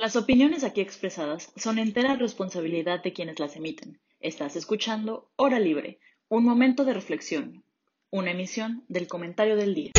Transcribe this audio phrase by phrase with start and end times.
[0.00, 3.98] Las opiniones aquí expresadas son entera responsabilidad de quienes las emiten.
[4.20, 7.64] Estás escuchando Hora Libre, un momento de reflexión,
[8.08, 9.90] una emisión del comentario del día.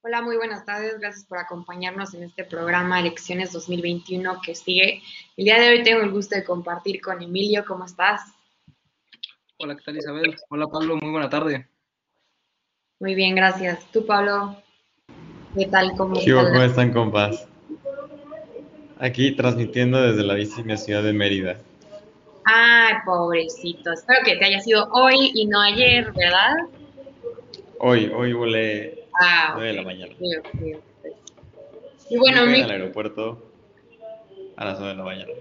[0.00, 0.98] Hola, muy buenas tardes.
[0.98, 5.00] Gracias por acompañarnos en este programa Elecciones 2021 que sigue.
[5.36, 7.64] El día de hoy tengo el gusto de compartir con Emilio.
[7.64, 8.22] ¿Cómo estás?
[9.64, 10.34] Hola, ¿qué tal Isabel?
[10.48, 11.68] Hola Pablo, muy buena tarde.
[12.98, 13.86] Muy bien, gracias.
[13.92, 14.56] ¿Tú, Pablo?
[15.56, 15.92] ¿Qué tal?
[15.96, 17.46] ¿Cómo, ¿Cómo están, compas?
[18.98, 21.58] Aquí transmitiendo desde la vecina ciudad de Mérida.
[22.44, 23.92] Ay, pobrecito.
[23.92, 26.54] Espero que te haya sido hoy y no ayer, ¿verdad?
[27.78, 30.12] Hoy, hoy volé Ah, 9 de la mañana.
[32.10, 32.62] y bueno, mi...
[32.62, 33.48] al aeropuerto
[34.56, 35.32] a las 9 de la mañana.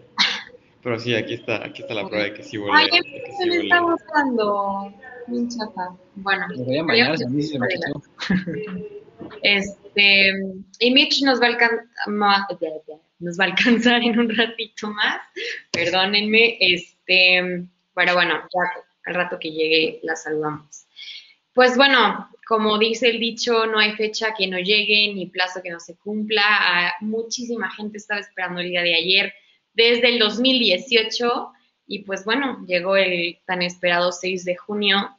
[0.83, 2.73] Pero sí, aquí está, aquí está la prueba de que sí volé.
[2.73, 4.93] Ay, a mí se me está gustando.
[5.27, 5.95] Bien chata.
[6.15, 6.47] Bueno.
[6.49, 7.67] Me voy a mañana, a mí se me
[9.43, 10.31] Este,
[10.79, 11.77] y Mitch nos va, a
[13.19, 15.21] nos va a alcanzar en un ratito más,
[15.71, 20.85] perdónenme, este, pero bueno, ya al rato que llegue la saludamos.
[21.53, 25.69] Pues bueno, como dice el dicho, no hay fecha que no llegue ni plazo que
[25.69, 26.43] no se cumpla.
[26.45, 29.33] Ah, muchísima gente estaba esperando el día de ayer
[29.73, 31.51] desde el 2018
[31.87, 35.17] y pues bueno, llegó el tan esperado 6 de junio.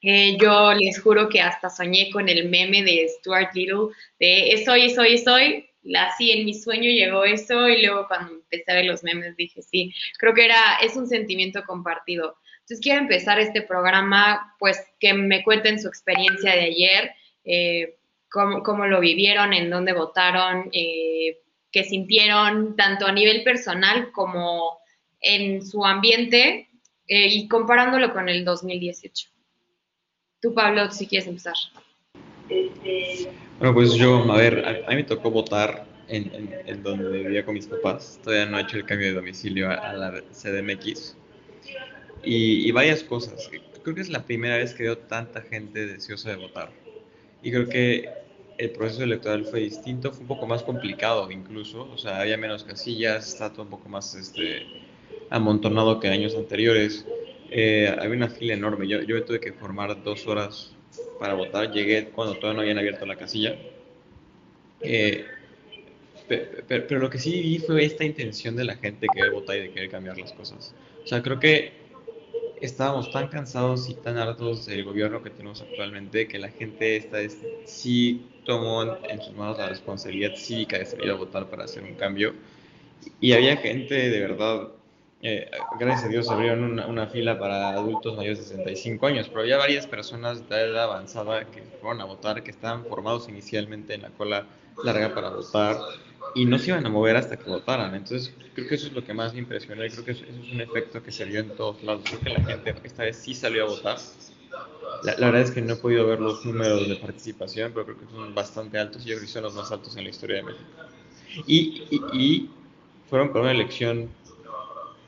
[0.00, 4.68] Eh, yo les juro que hasta soñé con el meme de Stuart Little de es
[4.68, 5.64] hoy, es hoy, es.
[5.96, 9.62] Así en mi sueño llegó eso y luego cuando empecé a ver los memes dije
[9.62, 12.36] sí, creo que era, es un sentimiento compartido.
[12.60, 17.12] Entonces quiero empezar este programa, pues que me cuenten su experiencia de ayer,
[17.44, 17.96] eh,
[18.30, 21.38] cómo, lo vivieron, en dónde votaron, eh,
[21.70, 24.78] qué sintieron, tanto a nivel personal como
[25.20, 26.68] en su ambiente
[27.06, 29.28] eh, y comparándolo con el 2018.
[30.40, 31.54] Tú, Pablo, si quieres empezar.
[33.58, 37.66] Bueno, pues yo, a ver, a, mí me tocó votar en, donde vivía con mis
[37.66, 38.20] papás.
[38.22, 41.16] Todavía no he hecho el cambio de domicilio a, a la CDMX
[42.22, 43.50] y, varias cosas.
[43.82, 46.70] Creo que es la primera vez que veo tanta gente deseosa de votar.
[47.42, 48.08] Y creo que
[48.58, 52.64] el proceso electoral fue distinto, fue un poco más complicado incluso, o sea, había menos
[52.64, 54.66] casillas, está todo un poco más este,
[55.30, 57.06] amontonado que años anteriores.
[57.50, 60.74] Eh, había una fila enorme, yo, yo me tuve que formar dos horas
[61.18, 63.56] para votar, llegué cuando todavía no habían abierto la casilla.
[64.80, 65.24] Eh,
[66.28, 69.60] pero, lo que sí vi fue esta intención de la gente de querer votar y
[69.60, 70.74] de querer cambiar las cosas.
[71.02, 71.72] O sea, creo que
[72.60, 77.18] estábamos tan cansados y tan hartos del gobierno que tenemos actualmente que la gente esta
[77.18, 81.82] vez sí tomó en sus manos la responsabilidad cívica de salir a votar para hacer
[81.82, 82.34] un cambio.
[83.20, 84.68] Y había gente de verdad,
[85.22, 89.40] eh, gracias a Dios abrieron una, una, fila para adultos mayores de 65 años, pero
[89.42, 94.02] había varias personas de edad avanzada que fueron a votar, que estaban formados inicialmente en
[94.02, 94.46] la cola
[94.82, 95.76] larga para votar
[96.34, 97.94] y no se iban a mover hasta que votaran.
[97.94, 100.52] Entonces, creo que eso es lo que más me impresionó y creo que eso, es
[100.52, 102.04] un efecto que se vio en todos lados.
[102.06, 103.98] Creo que la gente esta vez sí salió a votar.
[105.02, 108.06] La, verdad es que no he podido ver los números de participación, pero creo que
[108.06, 110.42] son bastante altos y yo creo que son los más altos en la historia de
[110.42, 110.64] México.
[111.46, 112.50] Y, y,
[113.08, 114.08] fueron para una elección,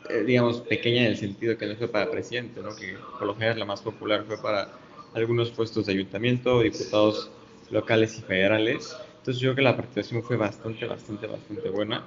[0.09, 2.75] eh, digamos, pequeña en el sentido que no fue para presidente, ¿no?
[2.75, 4.69] que por lo general la más popular, fue para
[5.13, 7.31] algunos puestos de ayuntamiento, diputados
[7.71, 12.07] locales y federales entonces yo creo que la participación fue bastante, bastante, bastante buena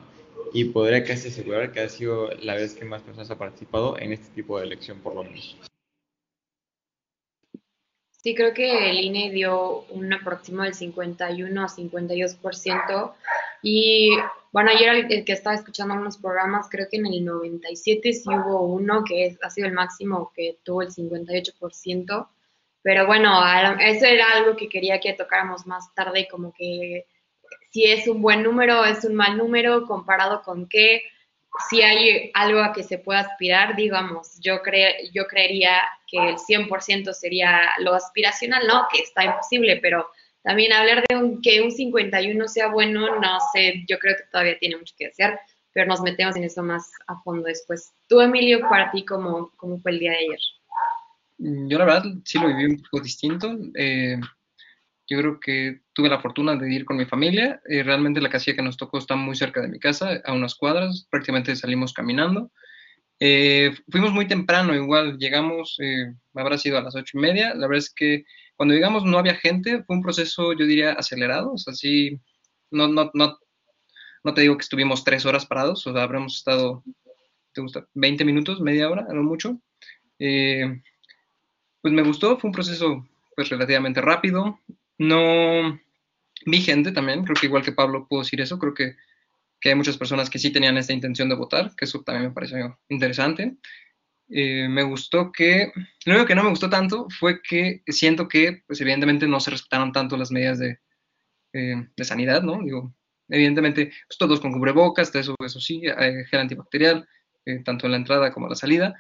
[0.52, 4.14] y podría casi asegurar que ha sido la vez que más personas ha participado en
[4.14, 5.56] este tipo de elección por lo menos.
[8.10, 13.14] Sí, creo que el INE dio un aproximado del 51 a 52%.
[13.62, 14.10] Y
[14.52, 18.62] bueno, ayer el que estaba escuchando unos programas, creo que en el 97 sí hubo
[18.64, 22.28] uno que ha sido el máximo que tuvo el 58%.
[22.84, 23.42] Pero bueno,
[23.80, 27.06] eso era algo que quería que tocáramos más tarde, como que
[27.72, 31.02] si es un buen número, es un mal número, comparado con qué,
[31.70, 36.38] si hay algo a que se pueda aspirar, digamos, yo, cre yo creería que el
[36.38, 40.10] 100% sería lo aspiracional, no, que está imposible, pero
[40.44, 44.78] también hablar de que un 51 sea bueno, no sé, yo creo que todavía tiene
[44.78, 45.40] mucho que hacer,
[45.72, 47.94] pero nos metemos en eso más a fondo después.
[48.08, 50.40] Tú, Emilio, para ti, ¿cómo, cómo fue el día de ayer?
[51.44, 53.52] Mm, yo la verdad sí lo viví un poco distinto.
[53.76, 54.18] Eh,
[55.08, 57.62] yo creo que tuve la fortuna de ir con mi familia.
[57.68, 60.56] Eh, realmente la casilla que nos tocó está muy cerca de mi casa, a unas
[60.56, 61.08] cuadras.
[61.12, 62.52] Prácticamente salimos caminando.
[63.20, 65.78] Eh, fuimos muy temprano, igual llegamos,
[66.36, 67.54] habrá sido a las ocho y media.
[67.54, 68.26] La verdad es que
[68.56, 69.84] cuando llegamos no había gente.
[69.84, 71.54] Fue un proceso, yo diría, acelerado.
[71.54, 71.58] O
[72.72, 73.38] no, no, no,
[74.24, 75.86] no te digo que estuvimos tres horas parados.
[75.88, 75.94] O
[76.28, 76.84] estado,
[77.54, 77.88] ¿te gusta?
[77.94, 79.60] 20 minutos, media hora, a mucho.
[81.84, 84.58] Pues me gustó, fue un proceso pues relativamente rápido.
[84.98, 85.80] No
[86.46, 88.96] vi gente también, creo que igual que Pablo puedo decir eso, creo que,
[89.60, 92.34] que hay muchas personas que sí tenían esta intención de votar, que eso también me
[92.34, 93.58] pareció interesante.
[94.30, 95.74] Eh, me gustó que,
[96.06, 99.52] lo único que no me gustó tanto fue que siento que, pues evidentemente no se
[99.52, 100.80] respetaron tanto las medidas de,
[101.52, 102.62] eh, de sanidad, ¿no?
[102.64, 102.96] Digo,
[103.28, 107.06] evidentemente, pues todos con cubrebocas, eso, eso sí, gel antibacterial,
[107.46, 108.96] eh, tanto en la entrada como en la salida,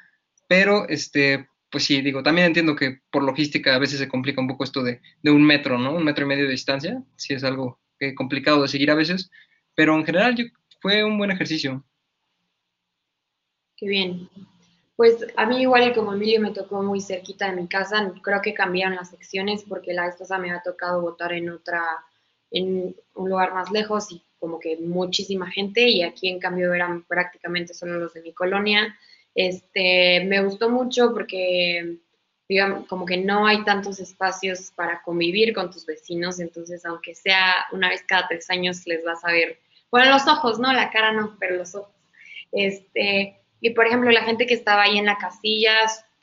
[0.50, 4.48] pero, este, pues sí, digo, también entiendo que por logística a veces se complica un
[4.48, 5.96] poco esto de, de un metro, ¿no?
[5.96, 7.80] Un metro y medio de distancia, sí es algo
[8.16, 9.31] complicado de seguir a veces,
[9.74, 10.36] pero en general
[10.80, 11.84] fue un buen ejercicio.
[13.75, 14.30] Qué bien.
[14.96, 18.54] Pues a mí igual como Emilio me tocó muy cerquita de mi casa, creo que
[18.54, 21.84] cambiaron las secciones porque la pasada me había tocado votar en otra,
[22.52, 27.02] en un lugar más lejos y como que muchísima gente y aquí en cambio eran
[27.06, 28.96] prácticamente solo los de mi colonia.
[29.36, 31.98] Este, me gustó mucho porque
[32.48, 37.56] digamos, como que no hay tantos espacios para convivir con tus vecinos, entonces aunque sea
[37.72, 39.60] una vez cada tres años les vas a ver,
[39.90, 41.94] bueno, los ojos, no, la cara no, pero los ojos.
[42.52, 45.74] Este, y por ejemplo, la gente que estaba ahí en la casilla,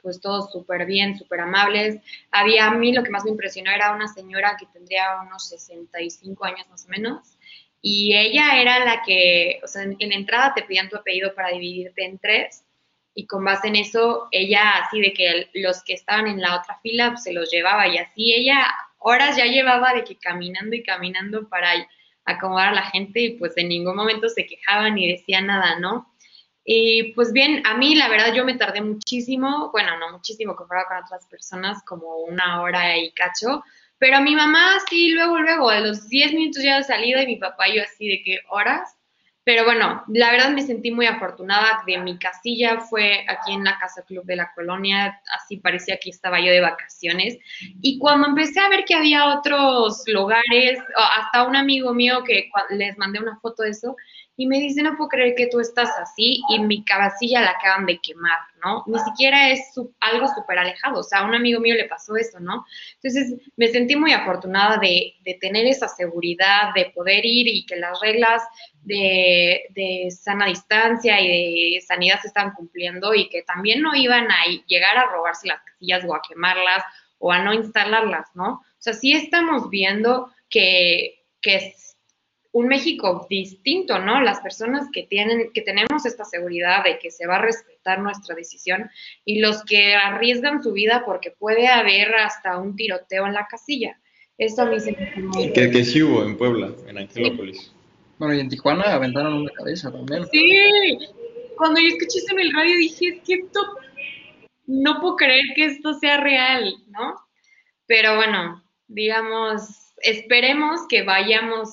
[0.02, 2.00] pues todos súper bien, súper amables.
[2.30, 6.44] Había a mí lo que más me impresionó era una señora que tendría unos 65
[6.44, 7.38] años más o menos.
[7.82, 11.50] Y ella era la que, o sea, en, la entrada te pedían tu apellido para
[11.50, 12.64] dividirte en tres.
[13.14, 16.78] Y con base en eso, ella así de que los que estaban en la otra
[16.82, 17.88] fila pues, se los llevaba.
[17.88, 18.66] Y así ella
[18.98, 21.70] horas ya llevaba de que caminando y caminando para
[22.24, 26.12] acomodar a la gente y pues en ningún momento se quejaban ni decía nada, ¿no?
[26.64, 30.88] Y pues bien, a mí la verdad yo me tardé muchísimo, bueno, no muchísimo comparado
[30.88, 33.64] con otras personas, como una hora y cacho,
[33.98, 37.26] pero a mi mamá sí, luego, luego, a los 10 minutos ya de salida y
[37.26, 38.96] mi papá yo así de que horas.
[39.50, 43.76] Pero bueno, la verdad me sentí muy afortunada de mi casilla, fue aquí en la
[43.80, 47.36] Casa Club de la Colonia, así parecía que estaba yo de vacaciones.
[47.82, 52.96] Y cuando empecé a ver que había otros lugares, hasta un amigo mío que les
[52.96, 53.96] mandé una foto de eso,
[54.40, 57.84] y me dice, no puedo creer que tú estás así y mi cabecilla la acaban
[57.84, 58.82] de quemar, ¿no?
[58.86, 59.60] Ni siquiera es
[60.00, 62.64] algo súper alejado, o sea, a un amigo mío le pasó eso, ¿no?
[62.94, 67.76] Entonces me sentí muy afortunada de, de tener esa seguridad, de poder ir y que
[67.76, 68.42] las reglas
[68.82, 74.24] de, de, sana distancia y de sanidad se están cumpliendo y que también no iban
[74.24, 76.82] a llegar a robarse las casillas o a quemarlas
[77.18, 78.52] o a no instalarlas, ¿no?
[78.54, 81.74] O sea, sí estamos viendo que, que
[82.52, 84.20] un México distinto, ¿no?
[84.20, 88.34] Las personas que tienen, que tenemos esta seguridad de que se va a respetar nuestra
[88.34, 88.90] decisión
[89.24, 94.00] y los que arriesgan su vida porque puede haber hasta un tiroteo en la casilla.
[94.36, 97.72] Eso a mí se me que, que sí hubo en Puebla, en Angelópolis.
[98.18, 100.26] Bueno, y en Tijuana aventaron una cabeza también.
[100.32, 100.98] Sí,
[101.56, 103.60] cuando yo escuché eso en el radio dije, es que esto,
[104.66, 107.14] no puedo creer que esto sea real, ¿no?
[107.86, 111.68] Pero bueno, digamos, esperemos que vayamos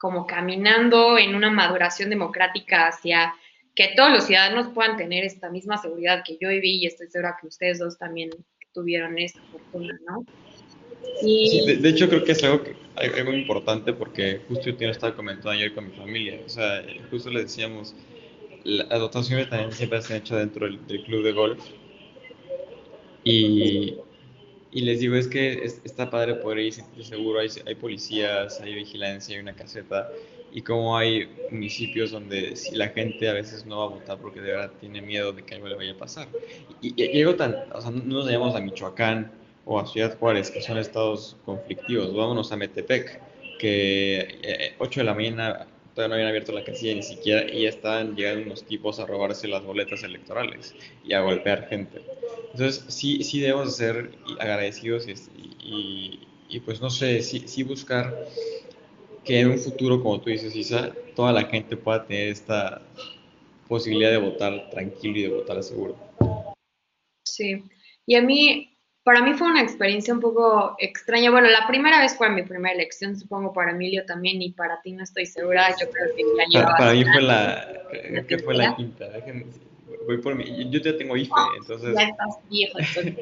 [0.00, 3.34] como caminando en una maduración democrática hacia
[3.74, 7.36] que todos los ciudadanos puedan tener esta misma seguridad que yo viví y estoy segura
[7.38, 8.30] que ustedes dos también
[8.72, 10.24] tuvieron esta fortuna, ¿no?
[11.20, 15.50] Sí, de, hecho creo que es algo, que, algo importante porque justo yo estaba comentando
[15.50, 17.94] ayer con mi familia, o sea, justo le decíamos,
[18.64, 21.62] las dotaciones también siempre se han hecho dentro del, del club de golf
[23.22, 23.96] y
[24.72, 29.34] y les digo, es que está padre poder ir seguro, hay, hay policías, hay vigilancia,
[29.34, 30.10] hay una caseta,
[30.52, 34.40] y como hay municipios donde si la gente a veces no va a votar porque
[34.40, 36.28] de verdad tiene miedo de que algo le vaya a pasar.
[36.80, 39.30] Y, llego tan, o sea, no nos llamamos a Michoacán
[39.64, 43.20] o a Ciudad Juárez, que son estados conflictivos, vámonos a Metepec,
[43.58, 47.62] que 8 eh, de la mañana todavía no habían abierto la casilla ni siquiera y
[47.62, 52.00] ya estaban llegando unos tipos a robarse las boletas electorales y a golpear gente.
[52.52, 58.26] Entonces, sí, sí debemos ser agradecidos y, y, pues no sé, sí, sí, buscar
[59.24, 62.82] que en un futuro, como tú dices, Isa, toda la gente pueda tener esta
[63.68, 65.96] posibilidad de votar tranquilo y de votar seguro.
[67.24, 67.62] Sí,
[68.06, 71.30] y a mí, para mí fue una experiencia un poco extraña.
[71.30, 74.92] Bueno, la primera vez fue mi primera elección, supongo para Emilio también y para ti
[74.92, 75.70] no estoy segura.
[75.80, 77.82] Yo creo que ya Para, para mí fue la,
[78.28, 79.06] que fue la quinta
[80.06, 81.94] voy por mi, yo ya tengo IFE, entonces...
[81.96, 83.14] Ya estás viejo, entonces.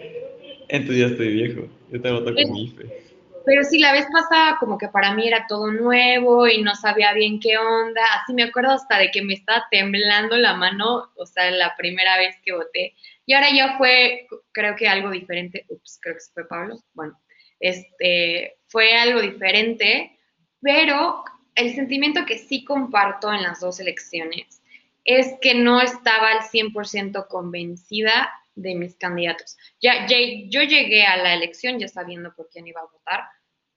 [0.69, 3.09] entonces ya estoy viejo, yo te voto con mi IFE.
[3.45, 7.15] Pero sí, la vez pasada como que para mí era todo nuevo y no sabía
[7.15, 11.27] bien qué onda, así me acuerdo hasta de que me estaba temblando la mano, o
[11.27, 12.95] sea, la primera vez que voté.
[13.29, 17.21] Y ahora ya fue, creo que algo diferente, ups, creo que se fue Pablo, bueno,
[17.61, 20.19] este, fue algo diferente,
[20.63, 24.63] pero el sentimiento que sí comparto en las dos elecciones
[25.05, 29.59] es que no estaba al 100% convencida de mis candidatos.
[29.79, 33.25] Ya, yo llegué a la elección ya sabiendo por quién iba a votar,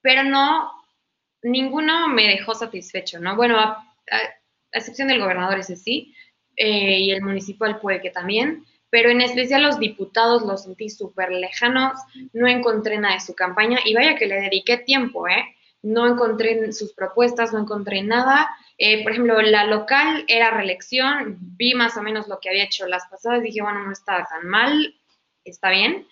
[0.00, 0.72] pero no,
[1.42, 3.36] ninguno me dejó satisfecho, ¿no?
[3.36, 3.86] Bueno, a,
[4.72, 6.14] excepción del gobernador, ese sí,
[6.56, 11.32] eh, y el municipal puede que también, pero en especial los diputados los sentí súper
[11.32, 11.98] lejanos,
[12.34, 15.56] no encontré nada de su campaña y vaya que le dediqué tiempo, ¿eh?
[15.80, 18.50] No encontré sus propuestas, no encontré nada.
[18.76, 22.86] Eh, por ejemplo, la local era reelección, vi más o menos lo que había hecho
[22.86, 24.94] las pasadas, dije, bueno, no estaba tan mal,
[25.42, 26.06] está bien.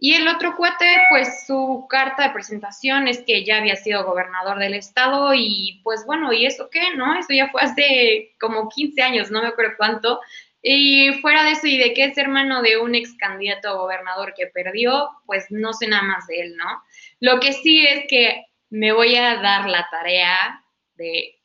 [0.00, 4.58] Y el otro cuate, pues su carta de presentación es que ya había sido gobernador
[4.58, 6.96] del estado y pues bueno, ¿y eso qué?
[6.96, 7.16] ¿No?
[7.16, 10.20] Eso ya fue hace como 15 años, no me acuerdo cuánto.
[10.66, 14.32] Y fuera de eso y de que es hermano de un ex candidato a gobernador
[14.34, 16.82] que perdió, pues no sé nada más de él, ¿no?
[17.20, 21.38] Lo que sí es que me voy a dar la tarea de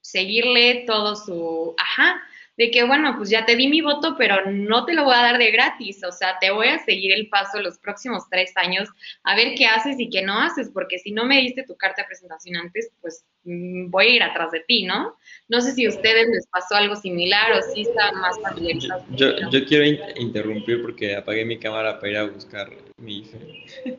[0.00, 2.22] seguirle todo su, ajá,
[2.56, 5.22] de que, bueno, pues ya te di mi voto, pero no te lo voy a
[5.22, 8.88] dar de gratis, o sea, te voy a seguir el paso los próximos tres años
[9.24, 12.02] a ver qué haces y qué no haces, porque si no me diste tu carta
[12.02, 15.16] de presentación antes, pues voy a ir atrás de ti, ¿no?
[15.48, 19.04] No sé si a ustedes les pasó algo similar o si están más familiarizados.
[19.10, 19.84] Yo, yo, quiero
[20.16, 23.98] interrumpir porque apagué mi cámara para ir a buscar mi IFE.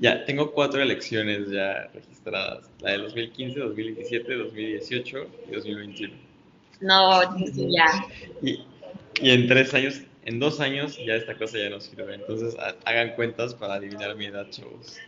[0.00, 6.14] ya, tengo cuatro elecciones ya registradas, la de 2015, 2017, 2018 y 2021.
[6.80, 7.86] No, sí, ya.
[8.42, 8.64] Y,
[9.20, 12.14] en tres años, en dos años, ya esta cosa ya no sirve.
[12.14, 14.98] Entonces, hagan cuentas para adivinar mi edad, chavos.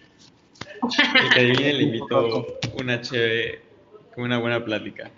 [1.23, 3.66] El que adivine le invito una chévere,
[4.25, 5.11] una buena plática.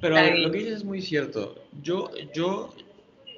[0.00, 1.54] Pero lo que dices es muy cierto.
[1.82, 2.74] Yo, yo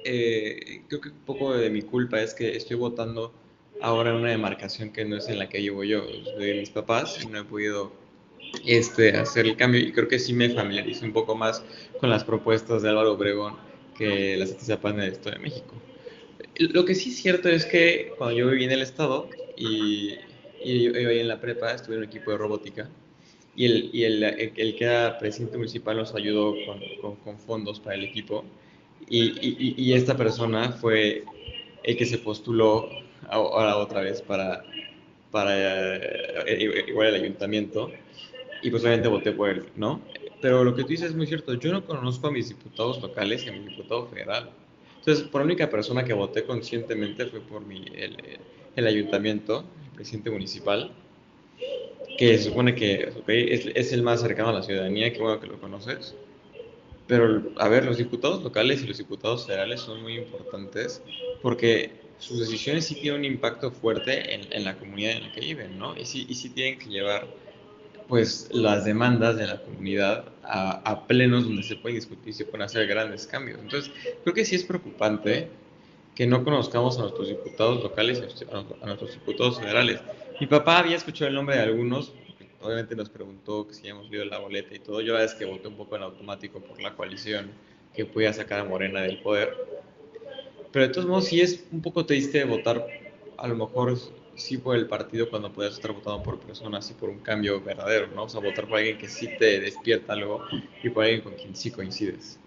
[0.03, 3.33] eh, creo que un poco de mi culpa es que estoy votando
[3.81, 6.05] ahora en una demarcación que no es en la que llevo yo.
[6.37, 7.91] de mis papás y no he podido
[8.65, 11.63] este, hacer el cambio y creo que sí me familiarizo un poco más
[11.99, 13.55] con las propuestas de Álvaro Obregón
[13.97, 15.73] que las Atizapan del Estado de México.
[16.57, 20.15] Lo que sí es cierto es que cuando yo viví en el Estado y,
[20.63, 22.89] y yo iba en la prepa, estuve en un equipo de robótica
[23.57, 26.55] y el, y el, el, que era presidente municipal nos ayudó
[27.01, 28.45] con, con, fondos para el equipo
[29.09, 31.23] y, y, esta persona fue
[31.83, 32.87] el que se postuló
[33.29, 34.63] ahora otra vez para,
[35.31, 35.95] para
[36.45, 37.89] eh, igual el ayuntamiento
[38.61, 40.01] y pues obviamente voté por él, ¿no?
[40.39, 43.43] Pero lo que tú dices es muy cierto, yo no conozco a mis diputados locales
[43.45, 44.51] y a mi diputado federal.
[44.99, 48.17] Entonces, por la única persona que voté conscientemente fue por mi, el,
[48.75, 50.91] el ayuntamiento, el presidente municipal,
[52.17, 55.47] que se supone que es, es, el más cercano a la ciudadanía, que bueno que
[55.47, 56.15] lo conoces.
[57.07, 61.01] Pero, a ver, los diputados locales y los diputados federales son muy importantes
[61.41, 65.41] porque sus decisiones sí tienen un impacto fuerte en, en la comunidad en la que
[65.41, 65.95] viven, ¿no?
[65.95, 67.27] Y sí, y sí tienen que llevar
[68.07, 72.61] pues las demandas de la comunidad a, plenos donde se pueden discutir y se pueden
[72.61, 73.59] hacer grandes cambios.
[73.61, 73.91] Entonces,
[74.23, 75.49] creo que sí es preocupante
[76.15, 78.23] que no conozcamos a nuestros diputados locales
[78.81, 79.99] a nuestros diputados federales.
[80.39, 82.13] Mi papá había escuchado el nombre de algunos,
[82.61, 85.01] obviamente nos preguntó que si habíamos leído la boleta y todo.
[85.01, 87.49] Yo la vez que voté un poco en automático por la coalición
[87.91, 89.57] que podía sacar a Morena del poder.
[90.71, 92.85] Pero de todos modos sí es un poco triste votar
[93.35, 93.97] a lo mejor
[94.35, 98.07] sí por el partido cuando puedes estar votando por personas y por un cambio verdadero,
[98.13, 98.25] ¿no?
[98.25, 100.45] O sea, votar por alguien que sí te despierta algo
[100.83, 102.39] y por alguien con quien sí coincides.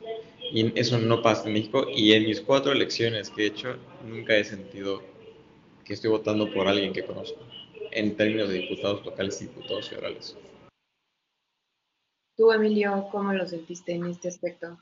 [0.52, 4.37] Y eso no pasa en México y en mis cuatro elecciones que he hecho nunca
[4.37, 5.02] he sentido
[5.85, 7.40] que estoy votando por alguien que conozco
[7.92, 10.37] en términos de diputados locales y diputados federales.
[12.37, 14.78] Tú, Emilio, ¿cómo lo sentiste en este aspecto?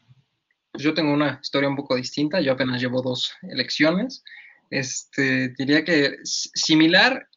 [0.71, 2.41] Pues yo tengo una historia un poco distinta.
[2.41, 4.23] Yo apenas llevo dos elecciones.
[4.71, 7.29] Este, diría que similar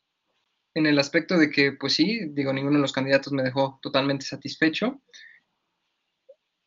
[0.73, 4.25] en el aspecto de que, pues sí, digo, ninguno de los candidatos me dejó totalmente
[4.25, 5.01] satisfecho.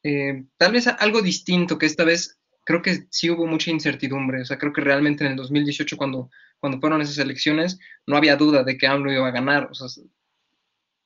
[0.03, 4.43] Eh, tal vez algo distinto, que esta vez creo que sí hubo mucha incertidumbre.
[4.43, 6.31] O sea, creo que realmente en el 2018, cuando,
[6.65, 9.69] cuando fueron esas elecciones, no había duda de que AMLO iba a ganar.
[9.71, 9.75] O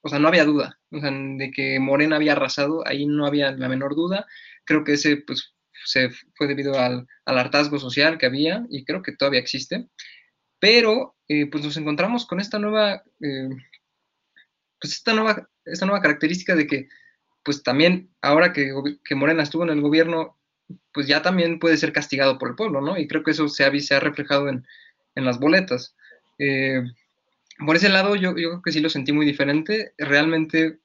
[0.08, 0.78] sea, no había duda.
[0.92, 4.24] O sea, de que Morena había arrasado, ahí no había la menor duda.
[4.64, 9.16] Creo que ese, pues, se fue debido al, hartazgo social que había y creo que
[9.16, 9.88] todavía existe.
[10.60, 13.48] Pero eh, pues nos encontramos con esta nueva, eh,
[14.80, 16.88] pues esta nueva, esta nueva característica de que
[17.42, 18.72] pues también ahora que,
[19.04, 20.38] que, Morena estuvo en el gobierno,
[20.92, 22.96] pues ya también puede ser castigado por el pueblo, ¿no?
[22.96, 24.64] Y creo que eso se ha, se ha reflejado en,
[25.18, 25.96] en las boletas.
[26.38, 26.82] Eh,
[27.66, 29.92] por ese lado yo, yo, creo que sí lo sentí muy diferente.
[29.98, 30.78] Realmente,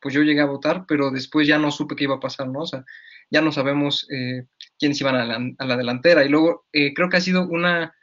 [0.00, 2.60] pues yo llegué a votar, pero después ya no supe qué iba a pasar, ¿no?
[2.60, 2.84] O sea,
[3.30, 4.46] ya no sabemos eh,
[4.78, 6.24] quiénes iban a la, delantera.
[6.24, 7.94] Y luego eh, creo que ha sido una,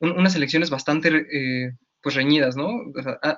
[0.00, 2.70] unas elecciones bastante eh, pues reñidas, ¿no?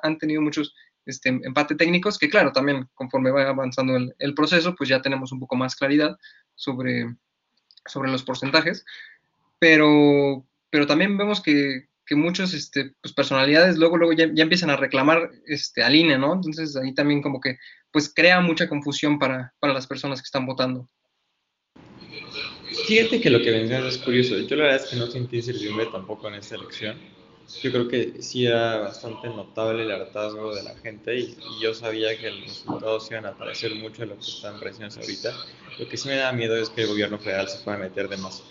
[0.02, 0.74] han tenido muchos
[1.06, 5.40] este, empate técnicos que, claro, también conforme va avanzando el, proceso, pues ya tenemos un
[5.40, 6.16] poco más claridad
[6.54, 7.16] sobre,
[7.86, 8.84] sobre los porcentajes.
[9.58, 14.76] Pero pero también vemos que, que muchos este, pues, personalidades luego, luego ya, empiezan a
[14.76, 16.32] reclamar este, al INE, ¿no?
[16.32, 17.58] Entonces ahí también como que
[17.92, 20.88] pues crea mucha confusión para, para las personas que están votando.
[22.86, 24.38] Fíjate que lo que mencionas es curioso.
[24.38, 26.96] Yo la verdad es que no sentí incertidumbre tampoco en esta elección.
[27.62, 32.18] Yo creo que sí era bastante notable el hartazgo de la gente y, yo sabía
[32.18, 35.34] que los resultados iban a parecer mucho de lo que están presiones ahorita.
[35.78, 38.16] Lo que sí me da miedo es que el gobierno federal se pueda meter de
[38.16, 38.42] más.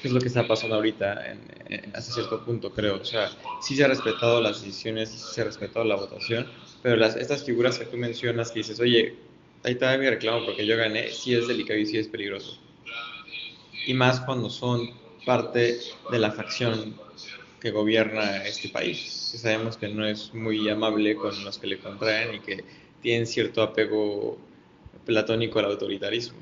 [0.00, 3.00] Que es lo que está pasando ahorita en, en, hasta cierto punto, creo.
[3.00, 6.46] O sea, sí se ha respetado las decisiones, sí se ha respetado la votación,
[6.82, 9.16] pero las, estas figuras que tú mencionas que dices, oye,
[9.64, 12.60] ahí está mi reclamo porque yo gané, sí es delicado y sí es peligroso
[13.88, 14.90] y más cuando son
[15.24, 15.78] parte
[16.10, 16.94] de la facción
[17.58, 21.78] que gobierna este país, que sabemos que no es muy amable con los que le
[21.78, 22.64] contraen y que
[23.00, 24.38] tienen cierto apego
[25.06, 26.38] platónico al autoritarismo.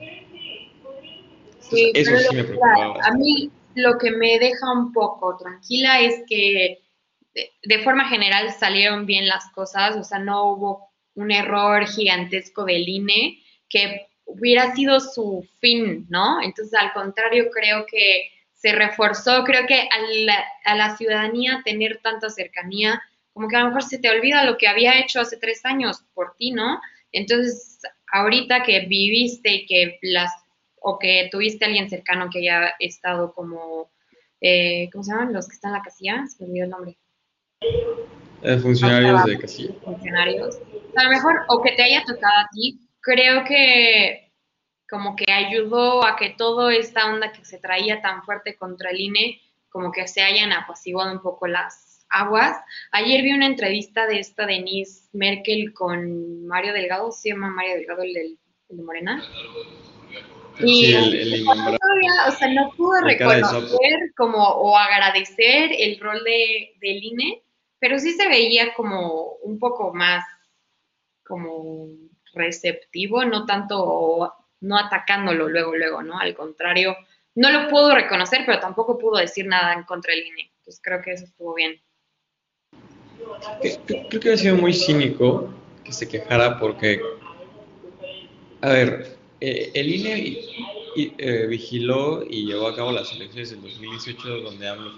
[1.70, 2.99] Sí, eso sí me preocupa.
[3.02, 6.80] A mí lo que me deja un poco tranquila es que
[7.35, 12.64] de, de forma general salieron bien las cosas, o sea, no hubo un error gigantesco
[12.64, 16.42] del INE que hubiera sido su fin, ¿no?
[16.42, 22.00] Entonces, al contrario, creo que se reforzó, creo que a la, a la, ciudadanía tener
[22.02, 25.37] tanta cercanía, como que a lo mejor se te olvida lo que había hecho hace
[25.37, 26.80] tres años por ti, ¿no?
[27.12, 27.80] Entonces,
[28.12, 30.32] ahorita que viviste y que las,
[30.80, 33.90] o que tuviste a alguien cercano que haya estado como,
[34.40, 35.33] eh, ¿cómo se llaman?
[35.33, 36.99] Los que están en la casilla, se me olvidó el nombre.
[38.42, 39.75] Eh, funcionarios de casilla.
[39.85, 40.59] Funcionarios.
[40.97, 44.33] A lo mejor, o que te haya tocado a ti, creo que
[44.88, 49.00] como que ayudó a que toda esta onda que se traía tan fuerte contra el
[49.00, 52.56] INE, como que se hayan apaciguado un poco las aguas.
[52.92, 58.02] Ayer vi una entrevista de esta Denise Merkel con Mario Delgado, se llama Mario Delgado,
[58.02, 59.23] el, el, el de Morena.
[60.58, 64.76] Y Sí, el- el todavía, o sea, no pudo La cara de reconocer como o
[64.76, 67.42] agradecer el rol de, del INE,
[67.78, 70.24] pero sí se veía como un poco más
[71.26, 71.88] como
[72.33, 76.18] receptivo, no tanto no atacándolo luego, luego, ¿no?
[76.18, 76.96] Al contrario,
[77.35, 80.50] no lo pudo reconocer, pero tampoco pudo decir nada en contra del INE.
[80.59, 81.81] Entonces creo que eso estuvo bien.
[84.09, 85.52] Creo que ha sido muy cínico
[85.85, 87.00] que se quejara porque,
[88.62, 90.38] a ver, eh, el INE
[90.96, 94.92] eh, vigiló y llevó a cabo las elecciones del 2018 donde AMLO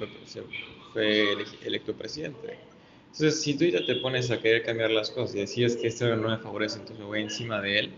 [0.92, 2.58] fue, electo presidente.
[3.12, 6.04] Entonces, si tú ahorita te pones a querer cambiar las cosas y decías que este
[6.16, 7.92] no me favorece, entonces me voy encima de él,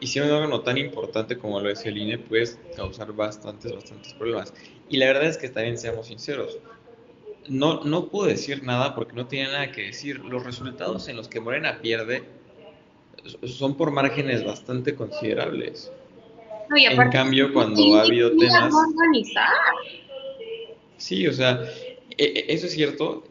[0.00, 4.14] y si un órgano tan importante como lo es el INE, puedes causar bastantes, bastantes
[4.14, 4.52] problemas.
[4.88, 6.58] Y la verdad es que también seamos sinceros,
[7.48, 10.20] no, no puedo decir nada porque no tiene nada que decir.
[10.20, 12.39] Los resultados en los que Morena pierde
[13.44, 15.90] son por márgenes bastante considerables.
[16.68, 18.72] No, y En aparte, cambio, cuando ha habido temas...
[18.72, 19.48] organizar.
[20.96, 21.62] Sí, o sea,
[22.16, 23.24] e- e- eso es cierto.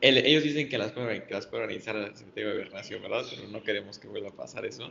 [0.00, 3.24] El- ellos dicen que las puede, que las puede organizar el Secretario de Gobernación, ¿verdad?
[3.28, 4.88] Pero no queremos que vuelva a pasar eso.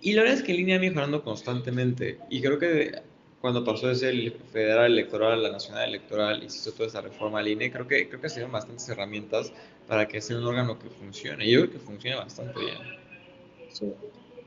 [0.00, 2.18] Y la verdad es que línea va mejorando constantemente.
[2.28, 2.92] Y creo que
[3.40, 7.00] cuando pasó desde el federal electoral a la nacional electoral y se hizo toda esa
[7.00, 9.52] reforma al INE, creo que, creo que se dieron bastantes herramientas
[9.86, 11.48] para que sea un órgano que funcione.
[11.50, 12.78] Yo creo que funciona bastante bien.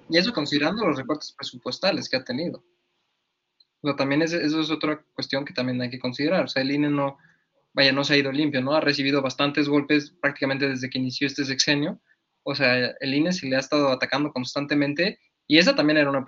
[0.10, 2.64] Y eso considerando los recortes presupuestales que ha tenido.
[3.82, 6.46] O también es- eso es otra cuestión que también hay que considerar.
[6.46, 7.18] O sea, el INE no,
[7.74, 8.74] vaya, no se ha ido limpio, ¿no?
[8.74, 12.02] Ha recibido bastantes golpes prácticamente desde que inició este sexenio.
[12.44, 16.24] O sea, el INE se le ha estado atacando constantemente y esa también era una,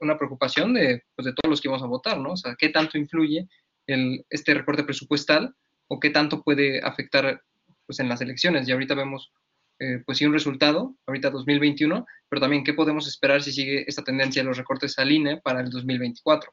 [0.00, 2.32] una preocupación de, pues, de todos los que íbamos a votar, ¿no?
[2.32, 3.48] O sea, ¿qué tanto influye
[3.86, 5.54] el, este recorte presupuestal
[5.88, 7.42] o qué tanto puede afectar
[7.92, 8.66] pues, en las elecciones?
[8.66, 9.30] Y ahorita vemos
[9.78, 14.02] eh, pues sí un resultado, ahorita 2021, pero también qué podemos esperar si sigue esta
[14.02, 16.50] tendencia de los recortes al INE para el 2024.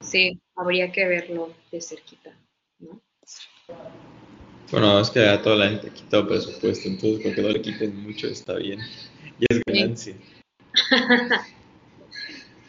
[0.00, 2.36] Sí, habría que verlo de cerquita,
[2.80, 3.00] ¿no?
[4.72, 8.02] Bueno, es que a toda la gente quitado presupuesto, entonces con que no le quiten
[8.02, 8.80] mucho está bien.
[9.38, 10.16] Y es ganancia.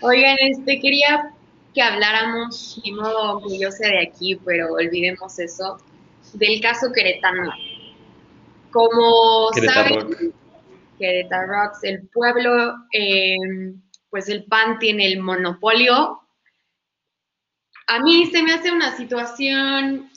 [0.02, 1.34] Oigan, este, quería
[1.74, 5.80] que habláramos, ni modo que yo sea de aquí, pero olvidemos eso,
[6.34, 7.52] del caso Queretano.
[8.72, 10.34] Como Querétaro saben.
[10.98, 13.36] Querétaro Rocks, el pueblo, eh,
[14.10, 16.22] pues el PAN tiene el monopolio.
[17.88, 20.10] A mí se me hace una situación,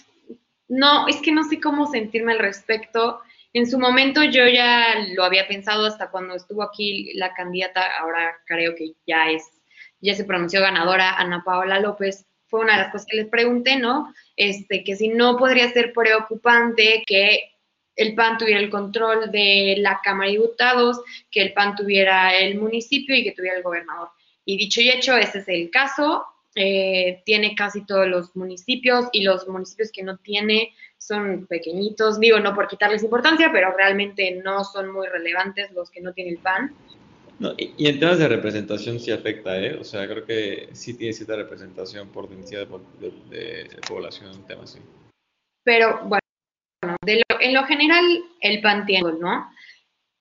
[0.68, 3.20] no, es que no sé cómo sentirme al respecto.
[3.52, 8.36] En su momento yo ya lo había pensado hasta cuando estuvo aquí la candidata, ahora
[8.46, 9.42] creo que ya es,
[10.00, 12.26] ya se pronunció ganadora, Ana Paola López.
[12.46, 14.12] Fue una de las cosas que les pregunté, ¿no?
[14.42, 17.52] Este, que si no podría ser preocupante que
[17.94, 22.58] el PAN tuviera el control de la Cámara de Diputados, que el PAN tuviera el
[22.58, 24.08] municipio y que tuviera el gobernador.
[24.46, 26.24] Y dicho y hecho, ese es el caso.
[26.54, 32.40] eh, tiene casi todos los municipios y los municipios que no tiene son pequeñitos, digo
[32.40, 36.40] no por quitarles importancia, pero realmente no son muy relevantes los que no tienen el
[36.40, 36.74] PAN.
[37.56, 39.76] Y, en temas de representación sí afecta, ¿eh?
[39.80, 42.66] O sea, creo que sí tiene cierta representación por densidad
[43.00, 44.80] de, población en temas así.
[45.64, 46.20] Pero bueno,
[47.02, 48.04] en lo general
[48.40, 49.50] el PAN tiene, ¿no?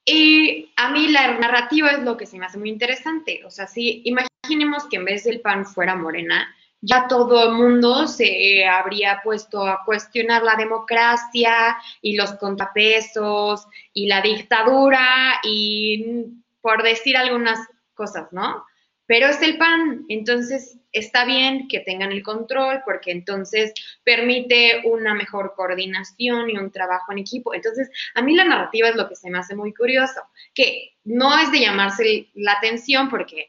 [0.06, 3.42] Y a mí la narrativa es lo que se me hace muy interesante.
[3.46, 6.48] O sea, si imaginemos que en vez del PAN fuera Morena,
[6.82, 14.08] ya todo el mundo se habría puesto a cuestionar la democracia y los contrapesos y
[14.08, 17.60] la dictadura y por decir algunas
[17.94, 18.66] cosas, ¿no?
[19.06, 25.14] Pero es el PAN, entonces está bien que tengan el control porque entonces permite una
[25.14, 27.54] mejor coordinación y un trabajo en equipo.
[27.54, 30.22] Entonces, a mí la narrativa es lo que se me hace muy curioso,
[30.54, 33.48] que no es de llamarse la atención porque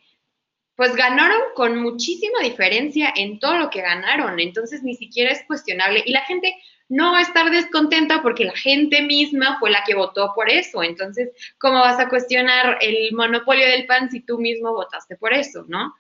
[0.77, 6.03] pues ganaron con muchísima diferencia en todo lo que ganaron, entonces ni siquiera es cuestionable
[6.07, 6.55] y la gente
[6.91, 11.79] no estar descontenta porque la gente misma fue la que votó por eso, entonces, ¿cómo
[11.79, 15.95] vas a cuestionar el monopolio del PAN si tú mismo votaste por eso, no?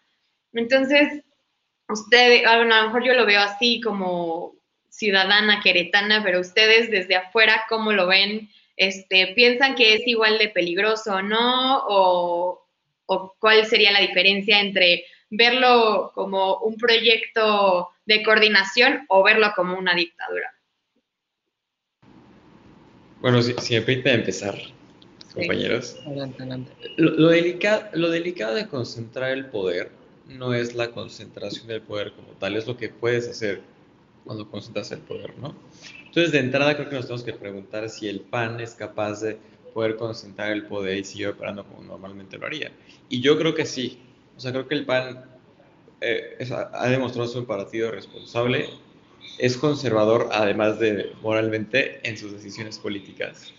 [0.52, 1.22] Entonces,
[1.88, 4.56] usted, a lo mejor yo lo veo así como
[4.88, 8.50] ciudadana queretana, pero ustedes desde afuera, ¿cómo lo ven?
[8.76, 11.84] Este, ¿Piensan que es igual de peligroso o no?
[11.86, 12.66] ¿O,
[13.06, 19.78] o cuál sería la diferencia entre verlo como un proyecto de coordinación o verlo como
[19.78, 20.52] una dictadura?
[23.20, 24.58] Bueno, si, me permite empezar,
[25.34, 25.96] compañeros.
[26.06, 26.72] Adelante, adelante.
[26.96, 29.90] Lo, delicado, lo delicado de concentrar el poder
[30.26, 33.60] no es la concentración del poder como tal, es lo que puedes hacer
[34.24, 35.54] cuando concentras el poder, ¿no?
[36.06, 39.38] Entonces, de entrada creo que nos tenemos que preguntar si el PAN es capaz de
[39.74, 42.72] poder concentrar el poder y seguir operando como normalmente lo haría.
[43.08, 43.98] Y yo creo que sí.
[44.36, 45.24] O sea, creo que el PAN
[46.00, 46.38] eh,
[46.72, 48.68] ha demostrado ser un partido responsable,
[49.38, 53.52] es conservador, además de moralmente, en sus decisiones políticas.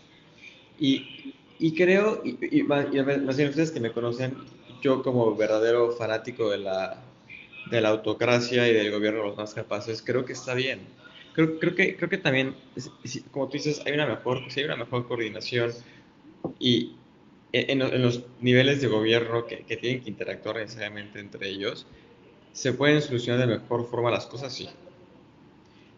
[0.80, 4.36] Y, y creo, y, y, más bien ustedes que me conocen,
[4.82, 7.04] yo como verdadero fanático de la,
[7.70, 10.82] de autocracia y del gobierno de los más capaces, creo que está bien.
[11.34, 12.56] Creo, creo, que, creo que también,
[13.32, 15.72] como tú dices, hay una mejor, hay una mejor coordinación
[16.60, 16.96] y
[17.54, 21.86] en, en los niveles de gobierno que, que, tienen que interactuar necesariamente entre ellos,
[22.54, 24.70] se pueden solucionar de mejor forma las cosas, sí.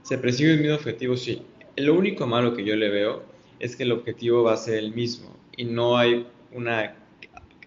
[0.04, 1.42] Se persigue el mismo objetivo, sí.
[1.78, 3.24] Lo único malo que yo le veo
[3.60, 6.96] es que el objetivo va a ser el mismo y no hay una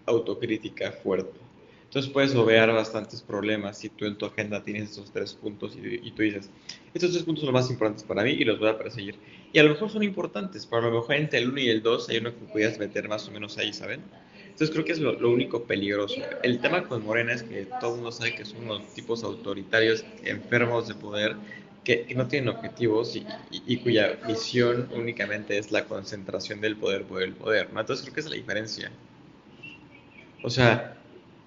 [0.05, 1.37] autocrítica fuerte.
[1.85, 6.11] Entonces puedes obviar bastantes problemas si tú en tu agenda tienes esos tres puntos y,
[6.11, 6.49] tú dices,
[6.93, 9.15] estos tres puntos son los más importantes para mí y los voy a perseguir.
[9.51, 11.81] Y a lo mejor son importantes, pero a lo mejor entre el 1 y el
[11.81, 14.01] 2 hay uno que pudieras meter más o menos ahí, ¿saben?
[14.57, 16.15] Entonces creo que es lo, único peligroso.
[16.43, 20.03] El tema con Morena es que todo el mundo sabe que son unos tipos autoritarios
[20.23, 21.35] enfermos de poder
[21.87, 27.23] que, no tienen objetivos y, y, cuya misión únicamente es la concentración del poder por
[27.23, 27.79] el poder, ¿no?
[27.79, 28.91] Entonces creo que es la diferencia.
[30.43, 30.97] O sea,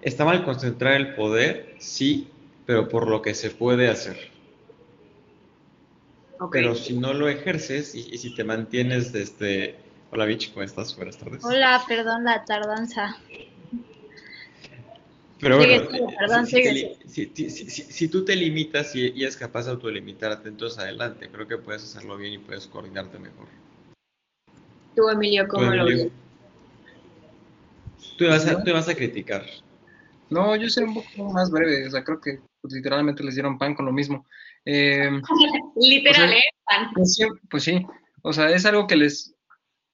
[0.00, 2.30] está mal concentrar el poder, sí,
[2.64, 4.30] pero por lo que se puede hacer.
[6.50, 9.76] Pero si no lo ejerces y, si te mantienes desde...
[10.10, 10.96] Hola, Vich, ¿cómo estás?
[10.96, 11.44] Buenas tardes.
[11.44, 13.18] Hola, perdón la tardanza.
[15.40, 21.30] Pero bueno, perdón, si, tú te limitas y, y, es capaz de autolimitarte, entonces adelante.
[21.30, 23.48] Creo que puedes hacerlo bien y puedes coordinarte mejor.
[24.94, 26.08] Tú, Emilio, ¿cómo lo ves?
[28.18, 29.46] Tú vas, a, vas a criticar.
[30.28, 33.58] No, yo soy un poco más breve, o sea, creo que pues, literalmente les dieron
[33.58, 34.26] pan con lo mismo.
[34.64, 35.10] Eh,
[35.76, 36.42] Literal, ¿eh?
[36.64, 36.90] Pan.
[36.94, 37.18] Pues,
[37.50, 37.86] pues sí,
[38.22, 39.34] o sea, es algo que les,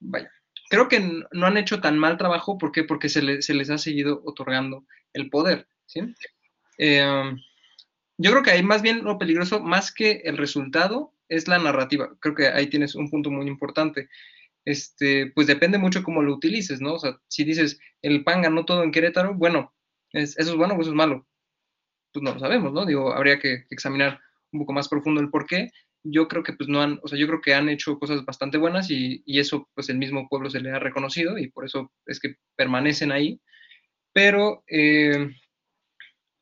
[0.00, 0.30] vaya,
[0.68, 1.00] creo que
[1.32, 2.84] no han hecho tan mal trabajo, ¿por qué?
[2.84, 6.00] Porque se, les ha seguido otorgando el poder, ¿sí?
[6.78, 7.34] Eh,
[8.18, 12.16] yo creo que ahí más bien lo peligroso, más que el resultado, es la narrativa.
[12.20, 14.08] Creo que ahí tienes un punto muy importante
[14.66, 16.94] este, pues depende mucho cómo lo utilices, ¿no?
[16.94, 19.72] O sea, si dices, el PAN ganó todo en Querétaro, bueno,
[20.12, 21.26] ¿eso es bueno o eso es malo?
[22.12, 22.84] Pues no lo sabemos, ¿no?
[22.84, 24.20] Digo, habría que, examinar
[24.52, 25.70] un poco más profundo el por qué.
[26.04, 28.58] Yo creo que pues no han, o sea, yo creo que han hecho cosas bastante
[28.58, 32.20] buenas y, eso pues el mismo pueblo se le ha reconocido y por eso es
[32.20, 33.40] que permanecen ahí.
[34.12, 35.30] Pero, eh,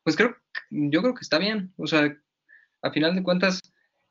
[0.05, 0.37] pues creo,
[0.71, 1.73] yo creo que está bien.
[1.77, 2.17] O sea,
[2.83, 3.61] a final de cuentas,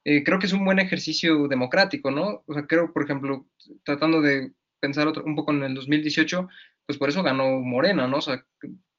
[0.06, 2.44] eh, creo que es un buen ejercicio democrático, ¿no?
[2.48, 3.48] O sea, creo, por ejemplo,
[3.84, 6.48] tratando de pensar otro, un poco en el 2018,
[6.86, 8.18] pues por eso ganó Morena, ¿no?
[8.18, 8.46] O sea,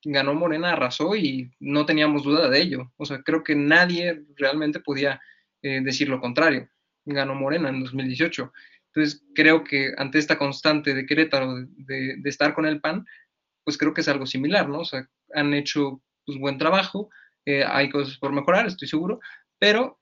[0.05, 2.93] ganó Morena, arrasó y no teníamos duda de ello.
[2.97, 5.21] O sea, creo que nadie realmente podía
[5.65, 6.69] eh, decir lo contrario.
[7.07, 8.53] Ganó Morena en 2018.
[8.89, 13.05] Entonces, creo que ante esta constante de Querétaro de, estar con el PAN,
[13.65, 14.81] pues creo que es algo similar, ¿no?
[14.81, 17.09] O sea, han hecho pues, buen trabajo,
[17.47, 19.21] Eh, hay cosas por mejorar, estoy seguro,
[19.59, 19.99] pero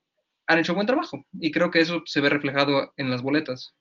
[0.47, 3.75] han hecho buen trabajo y creo que eso se ve reflejado en las boletas.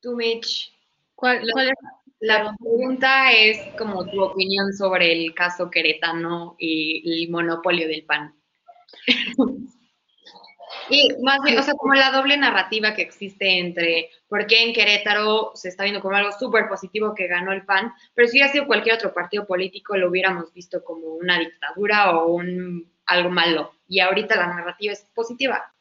[0.00, 0.72] Tú, Mitch.
[1.14, 1.74] ¿Cuál, La- cuál es?
[2.18, 8.34] La pregunta es como tu opinión sobre el caso queretano y el monopolio del pan.
[10.88, 14.72] Y más bien, o sea, como la doble narrativa que existe entre por qué en
[14.72, 18.52] Querétaro se está viendo como algo súper positivo que ganó el PAN, pero si hubiera
[18.52, 23.72] sido cualquier otro partido político lo hubiéramos visto como una dictadura o un algo malo.
[23.88, 25.72] Y ahorita la narrativa es positiva.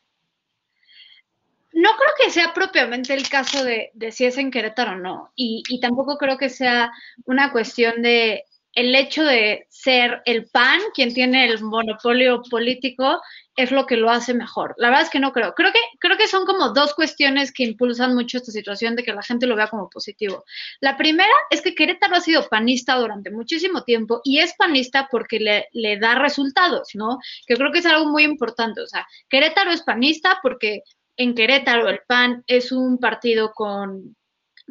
[1.74, 5.32] No creo que sea propiamente el caso de, si es en Querétaro o no.
[5.36, 6.92] Y tampoco creo que sea
[7.26, 8.44] una cuestión de
[8.74, 13.22] el hecho de ser el PAN quien tiene el monopolio político
[13.56, 14.76] es lo que lo hace mejor.
[14.78, 15.54] La verdad es que no creo.
[15.54, 19.14] Creo que, creo que son como dos cuestiones que impulsan mucho esta situación de que
[19.14, 20.46] la gente lo vea como positivo.
[20.80, 25.40] La primera es que Querétaro ha sido panista durante muchísimo tiempo y es panista porque
[25.40, 27.20] le, da resultados, ¿no?
[27.48, 28.82] Que creo que es algo muy importante.
[28.82, 30.84] O sea, Querétaro es panista porque
[31.18, 34.16] en Querétaro el PAN es un partido con,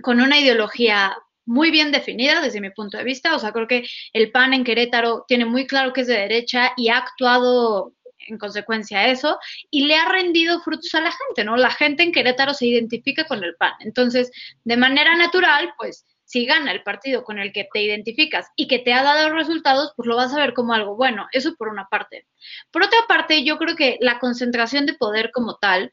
[0.03, 3.35] con una ideología muy bien definida desde mi punto de vista.
[3.35, 6.73] O sea, creo que el PAN en Querétaro tiene muy claro que es de derecha
[6.77, 7.95] y ha actuado
[8.29, 9.39] en consecuencia a eso
[9.71, 11.57] y le ha rendido frutos a la gente, ¿no?
[11.57, 13.73] La gente en Querétaro se identifica con el PAN.
[13.81, 14.31] Entonces,
[14.65, 18.79] de manera natural, pues si gana el partido con el que te identificas y que
[18.79, 21.27] te ha dado resultados, pues lo vas a ver como algo bueno.
[21.33, 22.29] Eso por una parte.
[22.71, 25.93] Por otra parte, yo creo que la concentración de poder como tal,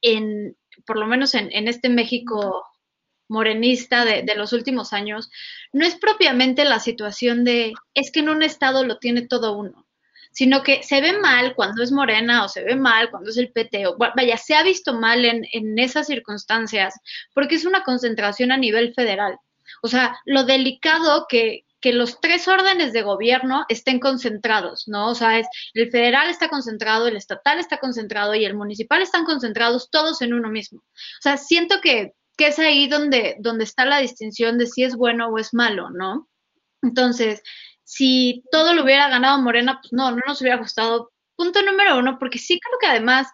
[0.00, 2.64] en, por lo menos en, en este México
[3.28, 5.30] morenista de, los últimos años,
[5.72, 9.86] no es propiamente la situación de, es que en un estado lo tiene todo uno,
[10.32, 13.50] sino que se ve mal cuando es morena o se ve mal cuando es el
[13.52, 16.94] PT, vaya, se ha visto mal en, en esas circunstancias,
[17.32, 19.38] porque es una concentración a nivel federal.
[19.82, 25.10] O sea, lo delicado que, que los tres órdenes de gobierno estén concentrados, ¿no?
[25.10, 29.26] O sea, es, el federal está concentrado, el estatal está concentrado y el municipal están
[29.26, 30.78] concentrados todos en uno mismo.
[30.80, 34.96] O sea, siento que que es ahí donde, donde está la distinción de si es
[34.96, 36.28] bueno o es malo, ¿no?
[36.82, 37.42] Entonces,
[37.84, 41.12] si todo lo hubiera ganado Morena, pues no, no nos hubiera gustado.
[41.36, 43.28] Punto número uno, porque sí creo que además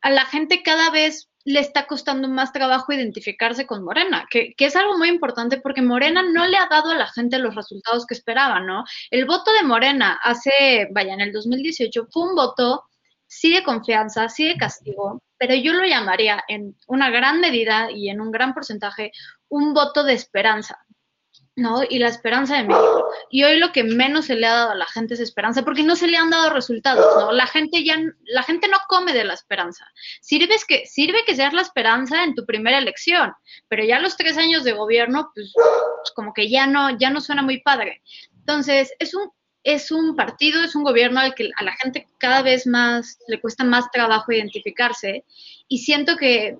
[0.00, 4.66] a la gente cada vez le está costando más trabajo identificarse con Morena, que, que,
[4.66, 8.06] es algo muy importante porque Morena no le ha dado a la gente los resultados
[8.06, 8.84] que esperaba, ¿no?
[9.10, 12.84] El voto de Morena hace, vaya, en el 2018 fue un voto
[13.26, 18.10] sí de confianza, sí de castigo, pero yo lo llamaría en una gran medida y
[18.10, 19.12] en un gran porcentaje
[19.48, 20.84] un voto de esperanza,
[21.56, 21.82] ¿no?
[21.88, 23.08] Y la esperanza de México.
[23.30, 25.82] Y hoy lo que menos se le ha dado a la gente es esperanza, porque
[25.82, 27.32] no se le han dado resultados, ¿no?
[27.32, 27.96] La gente ya,
[28.26, 29.86] la gente no come de la esperanza.
[30.20, 33.32] Sirves que, sirve que seas la esperanza en tu primera elección,
[33.68, 37.20] pero ya los tres años de gobierno, pues, pues como que ya no, ya no
[37.20, 38.02] suena muy padre.
[38.32, 39.30] Entonces, es un
[39.64, 43.40] es un partido, es un gobierno al que a la gente cada vez más le
[43.40, 45.24] cuesta más trabajo identificarse
[45.68, 46.58] y siento que,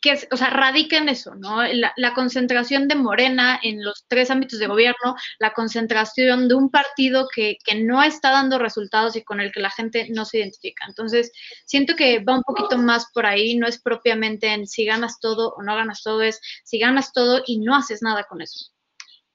[0.00, 1.62] que o sea, radica en eso, ¿no?
[1.62, 7.28] La, concentración de Morena en los tres ámbitos de gobierno, la concentración de un partido
[7.32, 10.86] que, que no está dando resultados y con el que la gente no se identifica.
[10.88, 11.30] Entonces,
[11.64, 15.54] siento que va un poquito más por ahí, no es propiamente en si ganas todo
[15.56, 18.72] o no ganas todo, es si ganas todo y no haces nada con eso.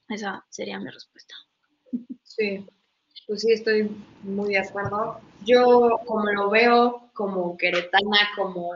[0.09, 1.35] Esa sería mi respuesta.
[2.23, 2.65] Sí,
[3.27, 3.91] pues sí, estoy
[4.23, 5.19] muy de acuerdo.
[5.45, 8.71] Yo, como lo veo, como queretana, como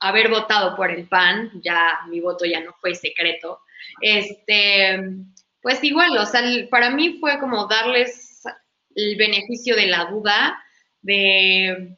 [0.00, 3.60] haber votado por el PAN, ya mi voto ya no fue secreto,
[4.00, 4.98] este,
[5.60, 8.42] pues igual, o sea, para mí fue como darles
[8.94, 10.58] el beneficio de la duda,
[11.02, 11.96] de,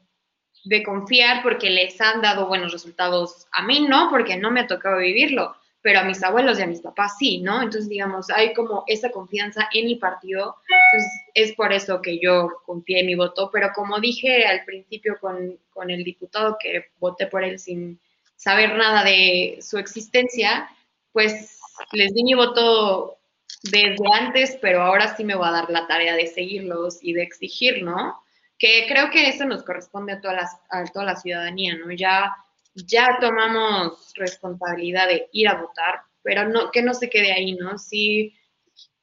[0.65, 3.47] de confiar porque les han dado buenos resultados.
[3.53, 6.67] A mí no, porque no me ha tocado vivirlo pero a mis abuelos y a
[6.67, 7.63] mis papás sí, ¿no?
[7.63, 12.51] Entonces, digamos, hay como esa confianza en mi partido, entonces es por eso que yo
[12.67, 17.27] confié en mi voto, pero como dije al principio con, con el diputado que voté
[17.27, 17.99] por él sin
[18.37, 20.69] saber nada de su existencia,
[21.13, 21.59] pues
[21.93, 23.19] les di mi voto
[23.63, 27.23] desde antes, pero ahora sí me voy a dar la tarea de seguirlos y de
[27.23, 28.23] exigir, ¿no?
[28.59, 31.91] Que creo que eso nos corresponde a toda la, a toda la ciudadanía, ¿no?
[31.93, 32.35] Ya
[32.75, 37.79] ya tomamos responsabilidad de ir a votar, pero no, que no se quede ahí, ¿no?
[37.79, 38.35] Sí,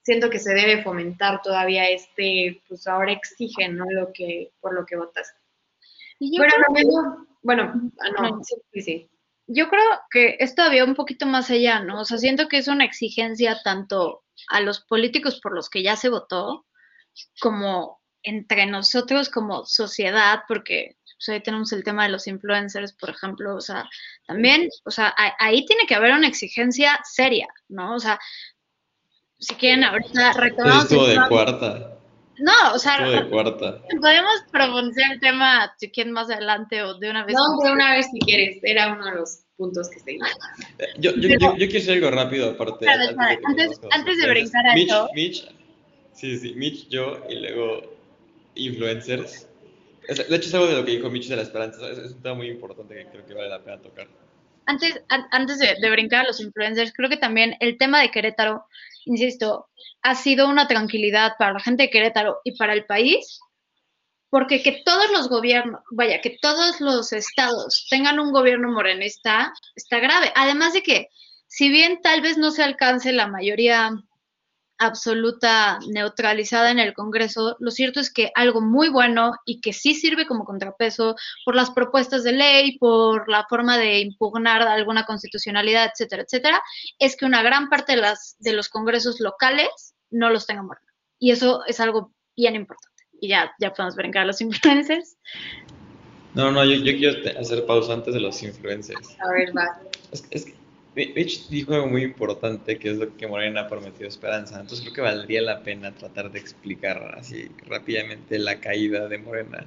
[0.04, 3.86] siento que se debe fomentar todavía este, pues ahora exigen, ¿no?
[3.90, 5.34] Lo que, por lo que votas.
[6.20, 8.44] Yo Pero creo bueno, ah, no, No.
[8.44, 9.10] sí, sí, sí.
[9.48, 12.02] Yo creo que es todavía un poquito más allá, ¿no?
[12.02, 15.96] O sea, siento que es una exigencia tanto a los políticos por los que ya
[15.96, 16.66] se votó,
[17.40, 23.10] como entre nosotros como sociedad, porque pues, ahí tenemos el tema de los influencers, por
[23.10, 23.90] ejemplo, o sea,
[24.26, 27.96] también, o sea, ahí, ahí tiene que haber una exigencia seria, ¿no?
[27.96, 28.20] O sea,
[29.40, 31.94] si quieren ahorita retomamos estuvo de cuarta.
[32.40, 33.82] No, o sea, Estuvo de cuarta.
[34.00, 37.36] podemos pronunciar el tema si quieren más adelante o de una vez.
[37.36, 40.26] No, de una vez si quieres, era uno de los puntos que seguía.
[41.00, 42.86] Yo, yo, yo, yo quiero decir algo rápido aparte.
[42.86, 45.10] Espérame, de antes- antes de brincar a Mitch, eso.
[45.16, 45.48] Mitch,
[46.14, 47.82] sí, sí, Mitch, yo y luego
[48.54, 49.48] influencers.
[50.08, 51.90] De hecho, es algo de lo que dijo Mitch de la esperanza.
[51.90, 54.08] Es, un tema muy importante que creo que vale la pena tocar.
[54.66, 58.12] Antes, an- antes de, de brincar a los influencers, creo que también el tema de
[58.12, 58.66] Querétaro,
[59.06, 59.68] insisto,
[60.02, 63.40] ha sido una tranquilidad para la gente de Querétaro y para el país,
[64.30, 70.00] porque que todos los gobiernos, vaya, que todos los estados tengan un gobierno morenista, está
[70.00, 70.32] grave.
[70.36, 71.08] Además de que,
[71.48, 73.92] si bien tal vez no se alcance la mayoría
[74.78, 79.94] absoluta neutralizada en el Congreso, lo cierto es que algo muy bueno y que sí
[79.94, 85.92] sirve como contrapeso por las propuestas de ley, por la forma de impugnar alguna constitucionalidad,
[85.92, 86.62] etcétera, etcétera,
[87.00, 90.94] es que una gran parte de, las, de los congresos locales no los tengan Morena.
[91.20, 93.04] Y eso es algo bien importante.
[93.20, 95.18] Y ya, ya podemos brincar a los influencers.
[96.34, 99.18] No, no, yo, yo quiero hacer pausa antes de los influencers.
[99.20, 99.82] A ver, va.
[100.12, 100.54] Es, es
[100.98, 104.56] Mitch dijo algo muy importante que es lo que Morena prometió esperanza.
[104.60, 109.66] Entonces creo que valdría la pena tratar de explicar así rápidamente la caída de Morena.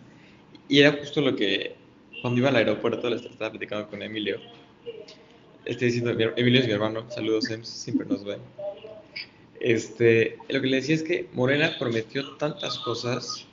[0.68, 1.76] Y era justo lo que
[2.20, 4.40] cuando iba al aeropuerto le estaba platicando con Emilio.
[5.64, 8.36] Estoy diciendo, mi- Emilio es mi hermano, saludos, Ems, siempre nos ve.
[9.60, 13.46] Este, lo que le decía es que Morena prometió tantas cosas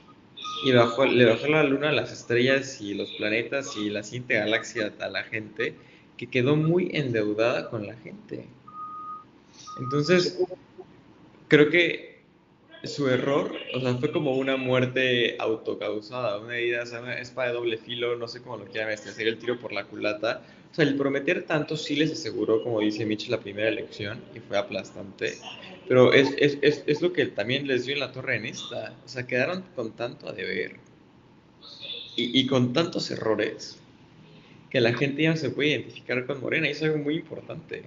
[0.64, 4.92] y bajó, le bajó la luna las estrellas y los planetas y la siguiente galaxia
[5.00, 5.74] a la gente
[6.18, 8.44] que quedó muy endeudada con la gente.
[9.78, 10.38] Entonces,
[11.46, 12.18] creo que
[12.84, 17.48] su error, o sea, fue como una muerte autocausada, una herida, o sea, una espada
[17.48, 20.42] de doble filo, no sé cómo lo quieran este, hacer el tiro por la culata.
[20.70, 24.40] O sea, el prometer tanto sí les aseguró, como dice Mitch, la primera elección y
[24.40, 25.38] fue aplastante.
[25.88, 28.94] Pero es, es, es, es lo que también les dio en la torre en esta.
[29.04, 30.76] O sea, quedaron con tanto a deber
[32.16, 33.77] y, y con tantos errores
[34.70, 37.82] que la gente ya no se puede identificar con Morena y es algo muy importante.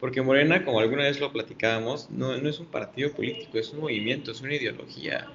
[0.00, 3.80] Porque Morena, como alguna vez lo platicábamos, no, no es un partido político, es un
[3.80, 5.26] movimiento, es una ideología.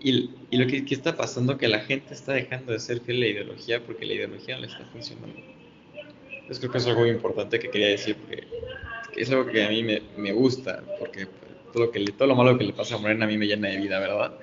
[0.00, 3.00] Y, y lo que, que está pasando es que la gente está dejando de ser
[3.00, 5.40] fiel a la ideología porque la ideología no le está funcionando.
[6.30, 8.46] Entonces creo que es algo muy importante que quería decir porque
[9.12, 11.26] que es algo que a mí me, me gusta, porque
[11.72, 13.68] todo lo, que todo lo malo que le pasa a Morena a mí me llena
[13.68, 14.34] de vida, ¿verdad?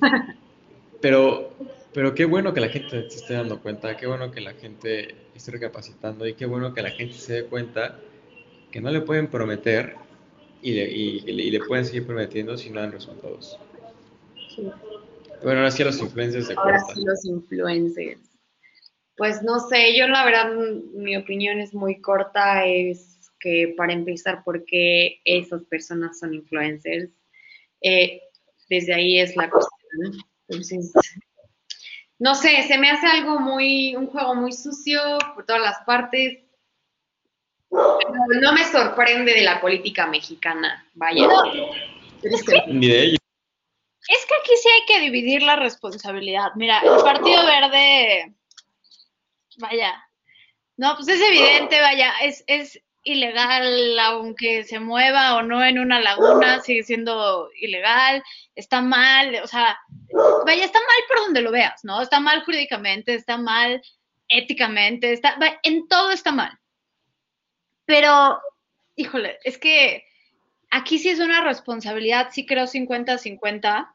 [1.00, 1.52] Pero,
[1.94, 5.14] pero qué bueno que la gente se esté dando cuenta, qué bueno que la gente
[5.34, 8.00] esté recapacitando y qué bueno que la gente se dé cuenta
[8.70, 9.94] que no le pueden prometer
[10.60, 13.58] y le, y- y le- pueden seguir prometiendo si no dan resultados.
[15.42, 18.20] Bueno, ahora sí a los influencers de Ahora sí, los influencers.
[19.16, 20.52] Pues no sé, yo la verdad,
[20.94, 27.10] mi opinión es muy corta, es que para empezar, porque esas personas son influencers,
[27.82, 28.22] Eh,
[28.70, 30.24] desde ahí es la cuestión.
[30.48, 30.90] Entonces,
[32.18, 35.00] no sé, se me hace algo muy, un juego muy sucio
[35.34, 36.38] por todas las partes.
[37.70, 41.28] Pero no me sorprende de la política mexicana, vaya.
[42.20, 42.62] Triste.
[42.68, 43.18] Ni de ellos.
[44.08, 46.52] Es que aquí sí hay que dividir la responsabilidad.
[46.56, 48.34] Mira, el Partido Verde,
[49.58, 50.04] vaya,
[50.76, 56.00] no, pues es evidente, vaya, es, es ilegal, aunque se mueva o no en una
[56.00, 58.22] laguna, sigue siendo ilegal,
[58.54, 59.78] está mal, o sea,
[60.46, 62.00] vaya, está mal por donde lo veas, ¿no?
[62.02, 63.82] Está mal jurídicamente, está mal
[64.28, 66.58] éticamente, está, va- en todo está mal.
[67.86, 68.40] Pero,
[68.96, 70.04] híjole, es que
[70.70, 73.94] aquí sí es una responsabilidad, sí creo 50-50,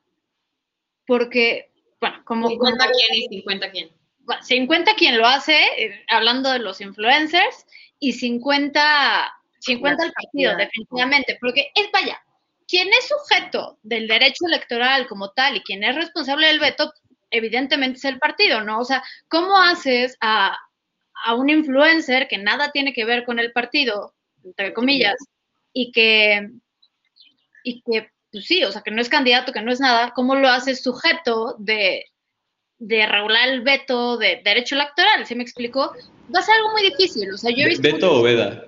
[1.06, 2.50] porque, bueno, como...
[2.50, 3.90] 50 quién y 50 quién.
[4.20, 7.66] bueno, 50 quien lo hace, eh, hablando de los influencers,
[8.00, 12.22] y 50, 50 el partido, definitivamente, porque es, vaya,
[12.68, 16.94] quien es sujeto del derecho electoral como tal y quien es responsable del veto,
[17.32, 18.80] evidentemente es el partido, ¿no?
[18.80, 20.58] O sea, ¿cómo haces a,
[21.26, 25.16] a un influencer que nada tiene que ver con el partido, entre comillas,
[25.74, 26.50] y que,
[27.64, 30.36] y que, pues sí, o sea, que no es candidato, que no es nada, ¿cómo
[30.36, 32.06] lo haces sujeto de,
[32.80, 35.26] de regular el veto de derecho electoral?
[35.26, 35.94] ¿Se me explicó?
[36.34, 37.32] Va a ser algo muy difícil.
[37.32, 37.84] O sea, yo he visto.
[37.84, 38.66] Beto o Veda.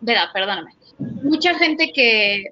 [0.00, 0.72] Veda, perdóname.
[0.98, 2.44] Mucha gente que,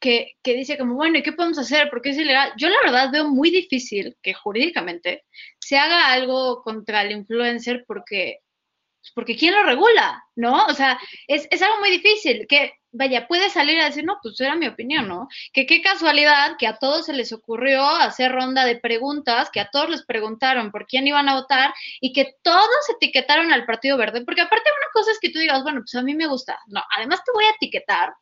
[0.00, 1.90] que, que dice como, bueno, ¿y qué podemos hacer?
[1.90, 2.52] Porque es ilegal.
[2.56, 5.24] Yo la verdad veo muy difícil que jurídicamente
[5.58, 8.38] se haga algo contra el influencer porque,
[9.14, 10.22] porque ¿quién lo regula?
[10.36, 10.66] ¿No?
[10.66, 14.40] O sea, es, es algo muy difícil que, vaya, puede salir a decir, no, pues
[14.40, 15.28] era mi opinión, ¿no?
[15.52, 19.70] Que qué casualidad que a todos se les ocurrió hacer ronda de preguntas, que a
[19.70, 24.24] todos les preguntaron por quién iban a votar y que todos etiquetaron al Partido Verde,
[24.24, 26.82] porque aparte una cosa es que tú digas, bueno, pues a mí me gusta, no,
[26.96, 28.12] además te voy a etiquetar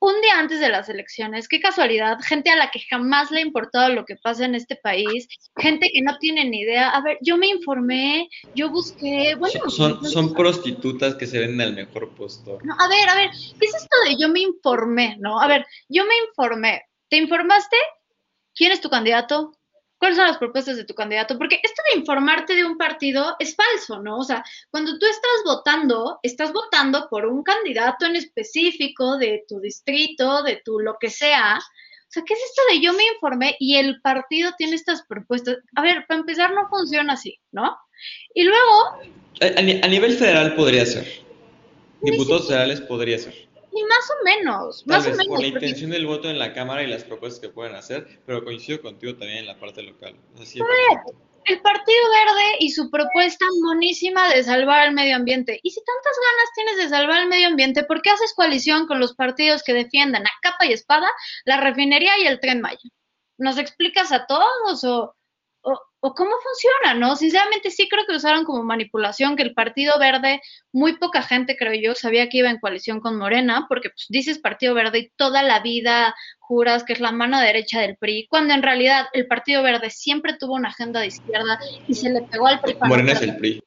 [0.00, 3.42] un día antes de las elecciones, qué casualidad, gente a la que jamás le ha
[3.42, 6.88] importado lo que pasa en este país, gente que no tiene ni idea.
[6.88, 9.68] A ver, yo me informé, yo busqué, bueno.
[9.68, 12.64] Son, son prostitutas que se venden al mejor postor.
[12.64, 15.38] No, a ver, a ver, ¿qué es esto de yo me informé, no?
[15.38, 16.82] A ver, yo me informé.
[17.08, 17.76] ¿Te informaste?
[18.54, 19.52] ¿Quién es tu candidato?
[20.00, 21.36] ¿Cuáles son las propuestas de tu candidato?
[21.36, 24.16] Porque esto de informarte de un partido es falso, ¿no?
[24.16, 29.60] O sea, cuando tú estás votando, estás votando por un candidato en específico de tu
[29.60, 31.58] distrito, de tu lo que sea.
[31.58, 35.58] O sea, ¿qué es esto de yo me informé y el partido tiene estas propuestas?
[35.76, 37.76] A ver, para empezar no funciona así, ¿no?
[38.34, 39.02] Y luego...
[39.42, 41.06] A, a nivel federal podría ser.
[42.00, 43.49] Diputados federales podría ser.
[43.72, 44.84] Ni más o menos.
[44.84, 45.26] Tal más vez o menos.
[45.28, 48.20] por la porque- intención del voto en la Cámara y las propuestas que pueden hacer,
[48.26, 50.16] pero coincido contigo también en la parte local.
[50.34, 50.58] O sea, sí,
[51.46, 55.58] el Partido Verde y su propuesta monísima de salvar el medio ambiente.
[55.62, 59.00] Y si tantas ganas tienes de salvar el medio ambiente, ¿por qué haces coalición con
[59.00, 61.08] los partidos que defiendan a capa y espada
[61.46, 62.78] la refinería y el tren Maya?
[63.38, 65.14] ¿Nos explicas a todos o,
[65.62, 67.16] o, o cómo funciona, no?
[67.16, 70.40] Sinceramente sí creo que usaron como manipulación, que el Partido Verde,
[70.72, 74.38] muy poca gente creo yo, sabía que iba en coalición con Morena, porque pues dices
[74.38, 78.54] Partido Verde y toda la vida juras que es la mano derecha del PRI, cuando
[78.54, 82.46] en realidad el Partido Verde siempre tuvo una agenda de izquierda y se le pegó
[82.46, 82.76] al PRI.
[82.86, 83.62] Morena es el PRI.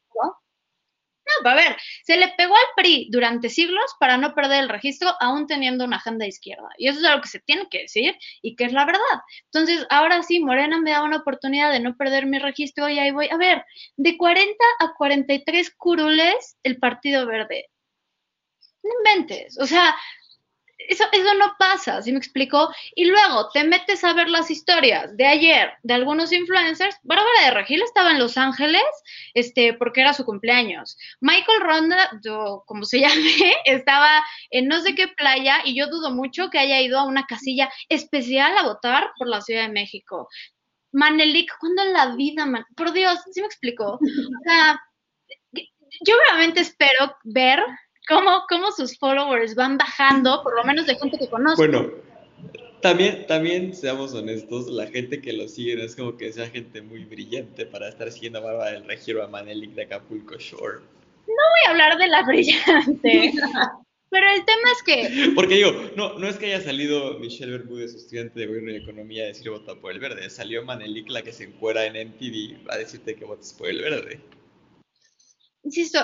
[1.41, 5.13] No, a ver, se le pegó al PRI durante siglos para no perder el registro,
[5.19, 6.67] aún teniendo una agenda izquierda.
[6.77, 9.01] Y eso es algo que se tiene que decir y que es la verdad.
[9.45, 13.11] Entonces, ahora sí, Morena me da una oportunidad de no perder mi registro y ahí
[13.11, 13.29] voy.
[13.29, 13.63] A ver,
[13.97, 17.69] de 40 a 43 curules el Partido Verde.
[18.83, 19.57] No inventes.
[19.59, 19.95] O sea,
[20.89, 22.69] eso, eso no pasa, ¿sí me explico?
[22.95, 26.97] Y luego te metes a ver las historias de ayer de algunos influencers.
[27.03, 28.83] Bárbara de Regil estaba en Los Ángeles
[29.33, 30.97] este, porque era su cumpleaños.
[31.21, 36.11] Michael Ronda, o como se llame, estaba en no sé qué playa y yo dudo
[36.11, 40.27] mucho que haya ido a una casilla especial a votar por la Ciudad de México.
[40.91, 42.65] Manelik, ¿cuándo en la vida, man?
[42.75, 43.93] Por Dios, ¿sí me explico?
[43.93, 43.99] O
[44.45, 44.79] sea,
[46.05, 47.63] yo realmente espero ver
[48.07, 51.57] cómo, cómo sus followers van bajando, por lo menos de gente que conozco.
[51.57, 51.91] Bueno,
[52.81, 56.81] también, también seamos honestos, la gente que lo sigue no es como que sea gente
[56.81, 60.81] muy brillante para estar siguiendo a Bárbara del Regiro a Manelik de Acapulco Shore.
[61.25, 61.35] voy
[61.65, 63.33] a hablar de la brillante.
[64.09, 67.95] Pero el tema es que Porque digo, no, no es que haya salido Michelle Bermúdez,
[67.95, 70.29] estudiante de Gobierno y Economía, a decir vota por el verde.
[70.29, 74.21] Salió Manelik, la que se encuera en MTV, a decirte que votes por el verde.
[75.63, 75.99] insisto,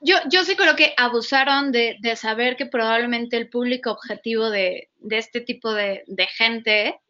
[0.00, 4.90] yo, yo sí creo que abusaron de, de saber que probablemente el público objetivo de,
[4.98, 7.00] de este tipo de, de gente,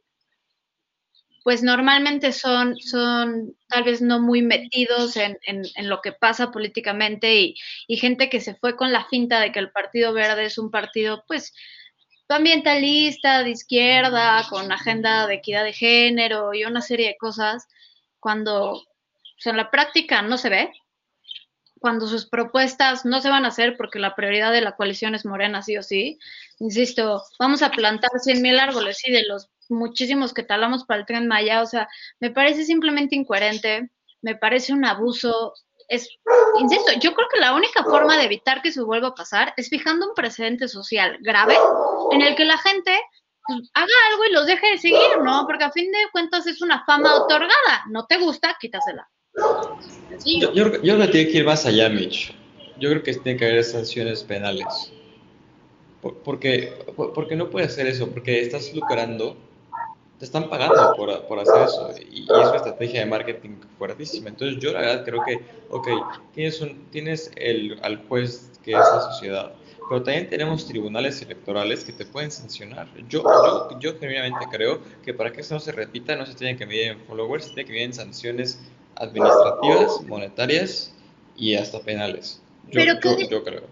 [1.45, 7.34] pues normalmente son, son tal vez no muy metidos en, en, lo que pasa políticamente
[7.41, 7.55] y,
[7.86, 10.70] y gente que se fue con la finta de que el Partido Verde es un
[10.70, 11.55] partido, pues,
[12.28, 17.66] ambientalista, de izquierda, con agenda de equidad de género y una serie de cosas,
[18.18, 18.82] cuando
[19.36, 20.72] pues, en la práctica no se ve,
[21.81, 25.24] cuando sus propuestas no se van a hacer porque la prioridad de la coalición es
[25.24, 26.18] Morena, sí o sí.
[26.59, 31.07] Insisto, vamos a plantar 100 mil árboles, sí, de los muchísimos que talamos para el
[31.07, 31.89] tren Maya, o sea,
[32.20, 35.55] me parece simplemente incoherente, me parece un abuso.
[35.89, 36.09] Es,
[36.61, 39.70] insisto, yo creo que la única forma de evitar que eso vuelva a pasar es
[39.70, 41.57] fijando un precedente social grave
[42.12, 42.95] en el que la gente
[43.47, 45.47] pues, haga algo y los deje de seguir, ¿no?
[45.47, 47.85] Porque a fin de cuentas es una fama otorgada.
[47.89, 49.09] No te gusta, quítasela.
[50.25, 52.35] Yo, yo, yo creo que tiene que ir más allá, Mitch.
[52.79, 54.93] Yo creo que tiene que haber sanciones penales.
[56.03, 59.37] Por- Porque, por- porque no puedes hacer eso, porque estás lucrando,
[60.19, 64.29] te están pagando por, por hacer eso, y, y es una estrategia de marketing fuertísima.
[64.31, 65.41] Entonces yo la verdad creo que,
[65.71, 65.89] ok,
[66.35, 69.53] tienes, un, tienes el, al juez que es la sociedad,
[69.89, 72.89] pero también tenemos tribunales electorales que te pueden sancionar.
[73.09, 76.57] Yo, yo, yo genuinamente creo que para que eso no se repita no se tiene
[76.57, 78.61] que medir en followers, se tiene que medir en sanciones
[79.01, 80.92] administrativas, monetarias
[81.36, 82.40] y hasta penales.
[82.66, 83.62] Yo, Pero yo, que- yo creo.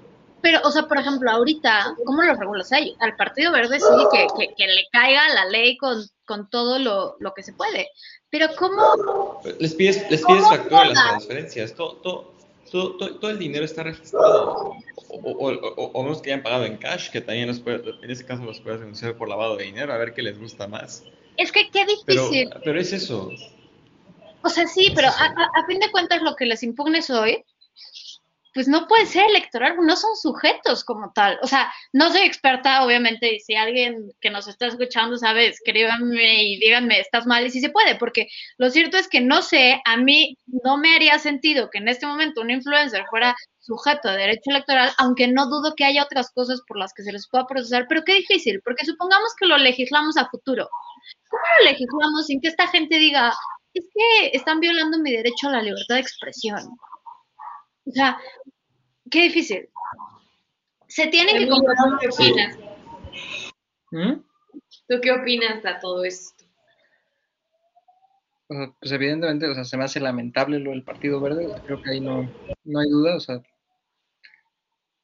[0.40, 2.94] Pero, o sea, por ejemplo, ahorita, ¿cómo lo regulas ahí?
[3.00, 7.16] Al Partido Verde sí, que, que, que le caiga la ley con, con todo lo,
[7.18, 7.88] lo que se puede.
[8.30, 9.40] Pero ¿cómo?
[9.58, 11.74] Les pides, les pides ¿Cómo factura las transferencias.
[11.74, 12.32] Todo, todo,
[12.70, 14.74] todo, todo, el dinero está registrado.
[15.08, 17.82] O, o, o, o- o menos que hayan pagado en cash, que también los puede-
[18.00, 20.68] en ese caso los puedes denunciar por lavado de dinero, a ver qué les gusta
[20.68, 21.02] más.
[21.36, 22.50] Es que qué Pero, difícil.
[22.62, 23.30] pero es eso.
[24.42, 27.44] O sea, sí, pero a, a- a fin de cuentas lo que les impugnes hoy,
[28.54, 31.38] pues no puede ser electoral, no son sujetos como tal.
[31.42, 36.42] O sea, no soy experta, obviamente, y si alguien que nos está escuchando sabe, escríbanme
[36.44, 38.26] y díganme, estás mal, y si se puede, porque
[38.56, 42.06] lo cierto es que no sé, a mí no me haría sentido que en este
[42.06, 46.60] momento un influencer fuera sujeto de derecho electoral, aunque no dudo que haya otras cosas
[46.66, 50.16] por las que se les pueda procesar, pero qué difícil, porque supongamos que lo legislamos
[50.16, 50.68] a futuro.
[51.28, 53.34] ¿Cómo lo legislamos sin que esta gente diga,
[53.74, 56.60] es que están violando mi derecho a la libertad de expresión?
[57.84, 58.18] O sea,
[59.10, 59.68] qué difícil.
[60.86, 61.62] Se tiene que ¿Tú
[62.00, 62.58] qué opinas?
[63.90, 64.12] ¿Mm?
[64.88, 66.44] ¿Tú qué opinas de todo esto?
[68.48, 71.82] O sea, pues evidentemente, o sea, se me hace lamentable lo del Partido Verde, creo
[71.82, 72.22] que ahí no,
[72.64, 73.42] no hay duda, o sea,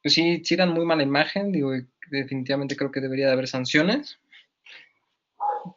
[0.03, 1.73] pues sí, sí dan muy mala imagen, digo,
[2.11, 4.19] definitivamente creo que debería de haber sanciones,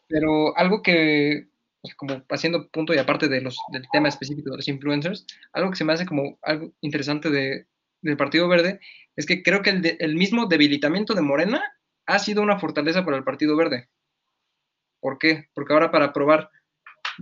[0.07, 1.47] pero algo que,
[1.95, 5.77] como haciendo punto y aparte de los, del tema específico de los influencers, algo que
[5.77, 7.67] se me hace como algo interesante de,
[8.01, 8.79] del Partido Verde
[9.15, 11.63] es que creo que el, de- el mismo debilitamiento de Morena
[12.05, 13.89] ha sido una fortaleza para el Partido Verde.
[14.99, 15.49] ¿Por qué?
[15.53, 16.49] Porque ahora para aprobar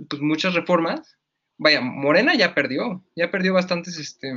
[0.10, 1.18] pues, muchas reformas,
[1.58, 4.34] vaya, Morena ya perdió, ya perdió bastantes, este,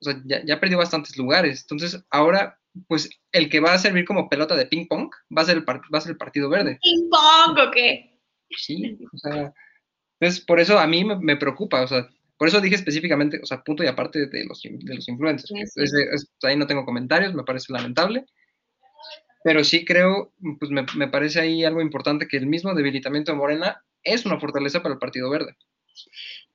[0.00, 1.62] o sea, ya, ya perdió bastantes lugares.
[1.62, 5.44] Entonces, ahora, pues, el que va a servir como pelota de ping pong va a
[5.44, 6.78] ser el, va a ser el Partido Verde.
[6.82, 8.17] ¿Ping pong o qué?
[8.56, 9.52] Sí, o sea,
[10.20, 13.46] entonces por eso a mí me, me preocupa, o sea, por eso dije específicamente, o
[13.46, 15.48] sea, punto y aparte de los, de los influencers.
[15.74, 15.96] Sí, sí.
[16.12, 18.26] es- ahí no tengo comentarios, me parece lamentable,
[19.44, 23.38] pero sí creo, pues me, me parece ahí algo importante que el mismo debilitamiento de
[23.38, 25.56] Morena es una fortaleza para el Partido Verde.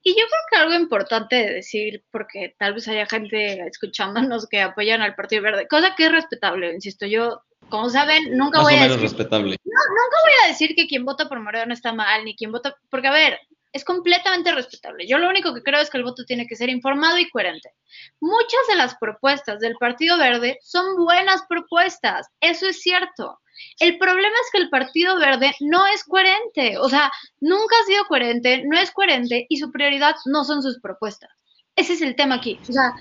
[0.02, 4.62] Y yo creo que algo importante de decir, porque tal vez haya gente escuchándonos que
[4.62, 7.42] apoyan al Partido Verde, cosa que es respetable, insisto, yo,
[7.74, 9.58] como saben, nunca Más voy o a decir, respetable.
[9.66, 13.12] voy a decir que quien vota por Moreno está mal, ni quien vota, porque a
[13.12, 13.40] ver,
[13.72, 15.08] es completamente respetable.
[15.08, 17.72] Yo lo único que creo es que el voto tiene que ser informado y coherente.
[18.20, 23.40] Muchas de las propuestas del Partido Verde son buenas propuestas, eso es cierto.
[23.80, 28.06] El problema es que el Partido Verde no es coherente, o sea, nunca ha sido
[28.06, 31.32] coherente, no es coherente y su prioridad no son sus propuestas.
[31.76, 32.60] Ese es el tema aquí.
[32.70, 32.94] O sea,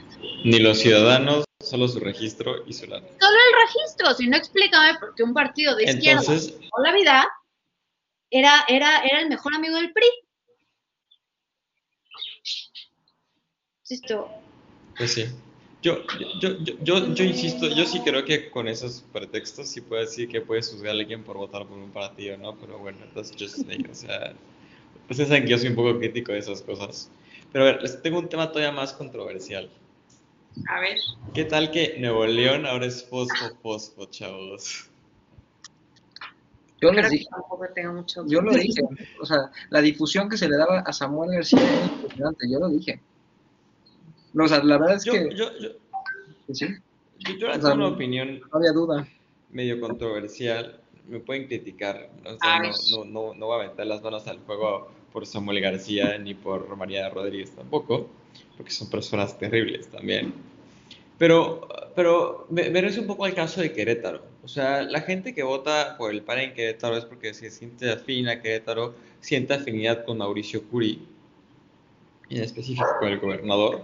[0.44, 3.06] Ni los ciudadanos, solo su registro y su lana.
[3.20, 6.92] solo el registro, si no explícame por qué un partido de izquierda Entonces, toda la
[6.94, 7.28] vida
[8.30, 10.06] era, era, era el mejor amigo del PRI.
[13.82, 14.28] Insisto,
[14.96, 15.26] pues sí.
[15.82, 15.98] Yo,
[16.40, 20.28] yo, yo, yo, yo insisto, yo sí creo que con esos pretextos sí puedo decir
[20.28, 22.56] que puedes juzgar a alguien por votar por un partido, ¿no?
[22.56, 24.32] Pero bueno, that's just me, o sea,
[25.10, 27.10] ustedes saben que yo soy un poco crítico de esas cosas.
[27.50, 29.68] Pero a ver, les tengo un tema todavía más controversial.
[30.68, 30.98] A ver.
[31.34, 34.88] ¿Qué tal que Nuevo León ahora es fosfo, fosfo, chavos?
[36.80, 37.26] Yo les dije,
[37.74, 38.24] tengo mucho.
[38.26, 38.82] yo lo dije,
[39.20, 42.68] o sea, la difusión que se le daba a Samuel García era impresionante, yo lo
[42.68, 43.00] dije.
[44.32, 45.68] No, o sea, la verdad es Yo, que, yo, yo,
[46.52, 46.66] sí,
[47.38, 49.06] yo, O sea, una opinión no había duda.
[49.50, 50.80] medio controversial.
[51.08, 52.10] Me pueden criticar.
[52.24, 55.60] O sea, no, no, no, no voy a meter las manos al fuego por Samuel
[55.60, 58.08] García ni por María Rodríguez tampoco,
[58.62, 60.32] porque son personas terribles también.
[61.18, 64.22] Pero, pero me, me un poco al caso de Querétaro.
[64.44, 67.90] O sea, la gente que vota por el PAN en Querétaro es porque se siente
[67.90, 71.00] afín a Querétaro, siente afinidad con Mauricio Curi,
[72.30, 73.82] en específico con el gobernador,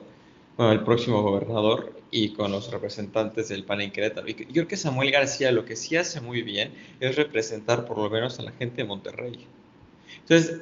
[0.57, 4.29] con el próximo gobernador y con los representantes del PAN en Querétaro.
[4.29, 7.99] Y yo creo que Samuel García lo que sí hace muy bien es representar por
[7.99, 9.45] lo menos a la gente de Monterrey.
[10.21, 10.61] Entonces,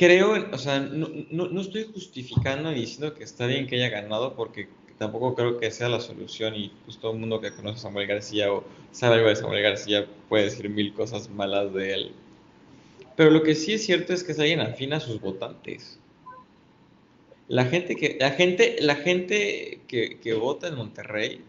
[0.00, 3.90] creo, o sea, no, no, no estoy justificando ni diciendo que está bien que haya
[3.90, 7.76] ganado porque tampoco creo que sea la solución y pues todo el mundo que conoce
[7.76, 11.92] a Samuel García o sabe algo de Samuel García puede decir mil cosas malas de
[11.92, 12.12] él.
[13.14, 15.98] Pero lo que sí es cierto es que es alguien afín a sus votantes.
[17.48, 21.42] La gente que, la gente, la gente que, que vota en Monterrey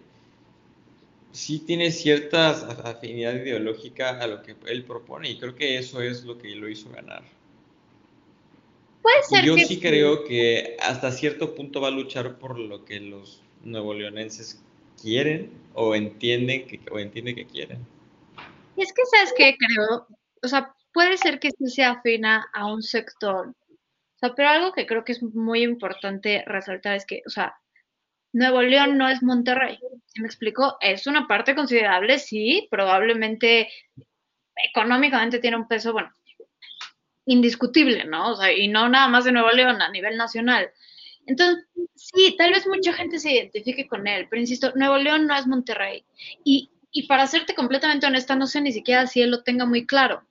[1.31, 6.01] sí tiene cierta af- afinidad ideológica a lo que él propone y creo que eso
[6.01, 7.23] es lo que lo hizo ganar.
[9.01, 12.57] Puede Y ser yo que sí creo que hasta cierto punto va a luchar por
[12.59, 14.61] lo que los nuevoleonenses
[15.01, 17.85] quieren o entienden que, o entienden que quieren.
[18.75, 19.55] Y es que, ¿sabes qué?
[19.57, 20.07] Creo,
[20.41, 23.47] o sea, puede ser que sí se afina a un sector.
[23.47, 27.55] O sea, pero algo que creo que es muy importante resaltar es que, o sea,
[28.33, 29.77] Nuevo León no es Monterrey.
[30.05, 30.77] ¿Sí me explico?
[30.79, 33.69] Es una parte considerable, sí, probablemente
[34.69, 36.11] económicamente tiene un peso, bueno,
[37.31, 38.31] indiscutible, ¿no?
[38.31, 40.69] O sea, y no nada más de Nuevo León, a nivel nacional.
[41.25, 41.65] Entonces,
[41.95, 45.47] sí, tal vez mucha gente se identifique con él, pero insisto, Nuevo León no es
[45.47, 46.03] Monterrey.
[46.43, 49.85] Y, y para serte completamente honesta, no sé ni siquiera si él lo tenga muy
[49.85, 50.23] claro.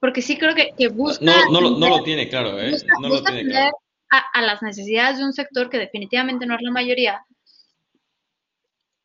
[0.00, 1.24] Porque sí creo que, que busca.
[1.24, 2.70] No, no, lo, no lo tener- tiene claro, ¿eh?
[2.70, 3.76] busca, No lo tiene claro.
[4.10, 7.24] a, las necesidades de un sector que definitivamente no es la mayoría.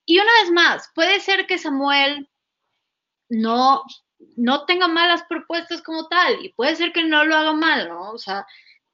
[0.05, 2.29] Y una vez más, puede ser que Samuel
[3.29, 3.83] no,
[4.35, 8.11] no tenga malas propuestas como tal, y puede ser que no lo haga mal, ¿no?
[8.11, 8.45] O sea,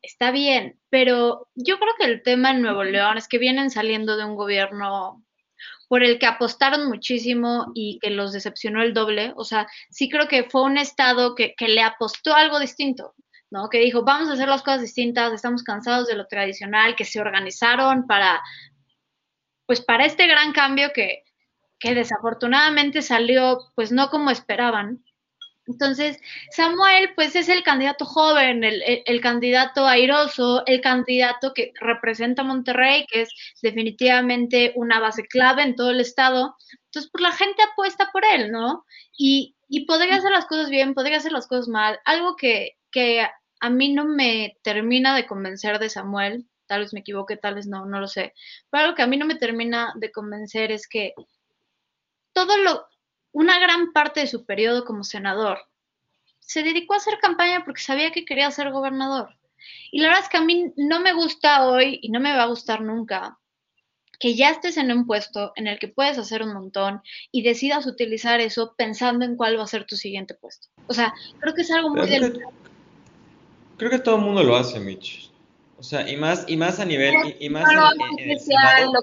[0.02, 4.18] está bien, pero yo creo que el tema en Nuevo León es que vienen saliendo
[4.18, 5.24] de un gobierno
[5.88, 9.34] por el que apostaron muchísimo y que los decepcionó el doble.
[9.36, 13.14] O sea, sí creo que fue un estado que, que le apostó algo distinto.
[13.54, 13.70] ¿no?
[13.70, 17.22] Que dijo, vamos a hacer las cosas distintas, estamos cansados de lo tradicional, que se
[17.22, 18.42] organizaron para,
[19.68, 21.22] pues para este gran cambio que,
[21.80, 25.04] que desafortunadamente salió, pues no como esperaban.
[25.66, 26.20] Entonces,
[26.52, 32.46] Samuel, pues es el candidato joven, el, el, candidato airoso, el candidato que representa a
[32.46, 33.30] Monterrey, que es
[33.62, 36.56] definitivamente una base clave en todo el estado.
[36.86, 38.86] Entonces, pues la gente apuesta por él, ¿no?
[39.18, 41.98] Y, y podría hacer las cosas bien, podría hacer las cosas mal.
[42.04, 43.26] Algo que, que
[43.62, 47.68] a mí no me termina de convencer de Samuel, tal vez me equivoque, tal vez
[47.68, 48.34] no, no lo sé,
[48.70, 51.14] pero algo que a mí no me termina de convencer es que
[52.34, 52.86] todo lo,
[53.34, 55.60] una gran parte de su periodo como senador
[56.40, 59.36] se dedicó a hacer campaña porque sabía que quería ser gobernador.
[59.92, 62.44] Y la verdad es que a mí no me gusta hoy y no me va
[62.44, 63.38] a gustar nunca
[64.20, 67.86] que ya estés en un puesto en el que puedes hacer un montón y decidas
[67.86, 70.70] utilizar eso pensando en cuál va a ser tu siguiente puesto.
[70.88, 72.54] O sea, creo que es algo muy delicado
[73.78, 75.30] Creo que todo el mundo lo hace, Mitch.
[75.78, 77.70] O sea, y más, y más a nivel, y, más
[78.18, 78.94] en, el Senado.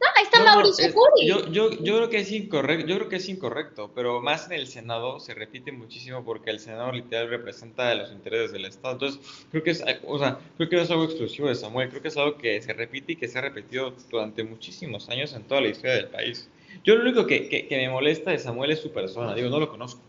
[0.00, 1.26] No, ahí está Mauricio Curi.
[1.26, 4.52] Yo, yo, yo creo que es incorrecto, yo creo que es incorrecto, pero más en
[4.52, 8.94] el Senado se repite muchísimo porque el Senado literal representa los intereses del Estado.
[8.94, 9.20] Entonces,
[9.50, 12.08] creo que es, o sea, creo que no es algo exclusivo de Samuel, creo que
[12.08, 15.60] es algo que se repite y que se ha repetido durante muchísimos años en toda
[15.60, 16.48] la historia del país.
[16.84, 19.58] Yo lo único que, que, que me molesta de Samuel es su persona, digo, no
[19.58, 20.00] lo conozco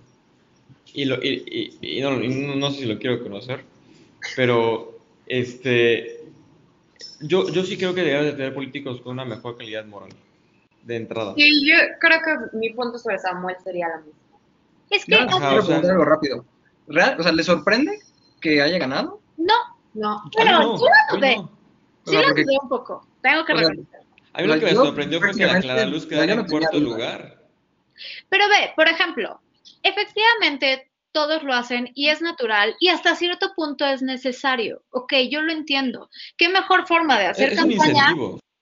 [0.93, 3.63] y, lo, y, y, no, no, sé si lo quiero conocer,
[4.35, 6.20] pero este,
[7.21, 10.09] yo, yo sí creo que debemos de tener políticos con una mejor calidad moral
[10.83, 11.33] de entrada.
[11.35, 14.19] Sí, yo creo que mi punto sobre Samuel sería la misma.
[14.89, 15.15] Es que...
[15.15, 16.45] Ajá, o sea, algo rápido.
[16.87, 17.19] ¿Real?
[17.19, 17.99] O sea, ¿le sorprende
[18.39, 19.21] que haya ganado?
[19.37, 19.53] No,
[19.93, 20.23] no.
[20.35, 21.35] Bueno, no, yo la dudé.
[22.05, 23.07] Sí la dudé un poco.
[23.21, 24.01] Tengo que reconocer.
[24.33, 27.41] A mí lo que me sorprendió fue que la Clara Luz quedara en cuarto lugar.
[28.29, 29.39] Pero ve, por ejemplo,
[29.83, 34.83] efectivamente todos lo hacen y es natural y hasta cierto punto es necesario.
[34.89, 36.09] Ok, yo lo entiendo.
[36.37, 38.13] ¿Qué mejor forma de hacer campaña?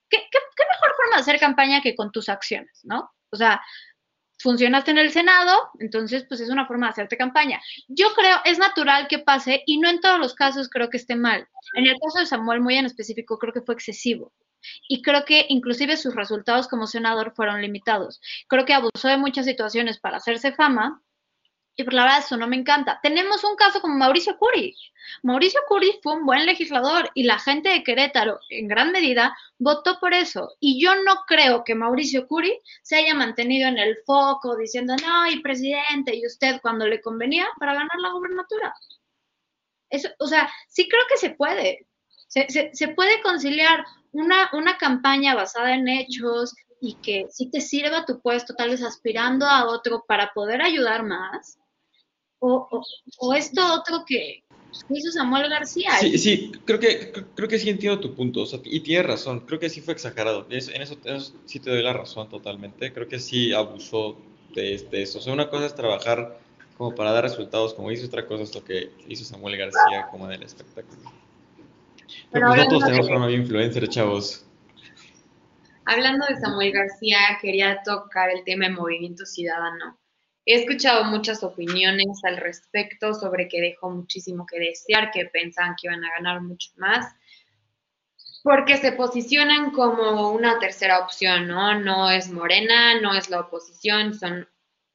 [0.10, 3.12] ¿qué, qué, mejor forma de hacer campaña que con tus acciones, no?
[3.32, 3.62] O sea,
[4.40, 7.62] funcionaste en el Senado, entonces pues es una forma de hacerte campaña.
[7.88, 11.16] Yo creo, es natural que pase y no en todos los casos creo que esté
[11.16, 11.48] mal.
[11.76, 14.34] En el caso de Samuel, muy en específico, creo que fue excesivo.
[14.88, 18.20] Y creo que inclusive sus resultados como senador fueron limitados.
[18.48, 21.02] Creo que abusó de muchas situaciones para hacerse fama
[21.80, 23.00] y por la verdad eso no me encanta.
[23.02, 24.76] Tenemos un caso como Mauricio Curi.
[25.24, 29.98] Mauricio Curi fue un buen legislador y la gente de Querétaro en gran medida votó
[29.98, 30.58] por eso.
[30.60, 35.32] Y yo no creo que Mauricio Curi se haya mantenido en el foco diciendo, no,
[35.32, 38.74] y presidente, y usted cuando le convenía para ganar la gobernatura.
[39.90, 41.88] Eso, o sea, sí creo que se puede.
[42.28, 48.06] Se, se puede conciliar una, una campaña basada en hechos, y que sí te sirva
[48.06, 51.59] tu puesto, tal vez aspirando a otro para poder ayudar más,
[52.40, 52.84] o,
[53.20, 54.44] o, esto otro que
[54.90, 55.92] hizo Samuel García.
[56.00, 59.70] Sí, sí, creo que, creo que sí entiendo tu punto, y tienes razón, creo que
[59.70, 60.98] sí fue exagerado, en, eso,
[61.46, 64.18] sí te doy la razón totalmente, creo que sí abusó
[64.54, 66.40] de, de eso, o sea, una cosa es trabajar
[66.80, 70.26] como para dar resultados, como hizo otra cosa es lo que hizo Samuel García como
[70.28, 71.12] en el espectáculo.
[72.32, 74.46] Pero, pues nosotros tenemos forma de influencer, chavos.
[75.84, 80.00] Hablando de Samuel García, quería tocar el tema de movimiento ciudadano.
[80.52, 85.86] He escuchado muchas opiniones al respecto sobre que dejó muchísimo que desear, que pensaban que
[85.86, 87.06] iban a ganar mucho más,
[88.42, 91.80] porque se posicionan como una tercera opción, ¿no?
[91.80, 94.50] No es Morena, no es la oposición, son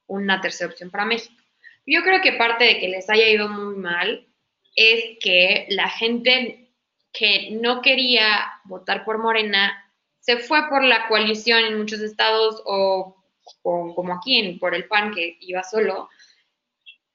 [0.08, 1.40] una tercera opción para México.
[1.86, 4.26] Yo creo que parte de que les haya ido muy mal
[4.74, 6.74] es que la gente
[7.12, 9.88] que no quería votar por Morena
[10.18, 13.23] se fue por la coalición en muchos estados o
[13.62, 16.08] como aquí, por el PAN que iba solo,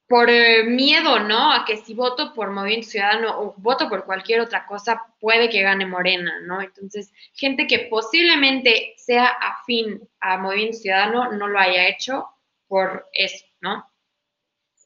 [0.09, 1.53] por eh, miedo, ¿no?
[1.53, 5.61] A que si voto por Movimiento Ciudadano o voto por cualquier otra cosa, puede que
[5.61, 6.63] gane Morena, ¿no?
[6.63, 12.27] Entonces, gente que posiblemente sea afín a Movimiento Ciudadano no lo haya hecho
[12.67, 13.87] por eso, ¿no?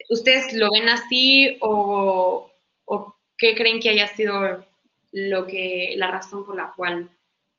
[0.10, 2.52] ¿Ustedes lo ven así o,
[2.84, 4.66] o qué creen que haya sido
[5.14, 7.10] lo que, la razón por la cual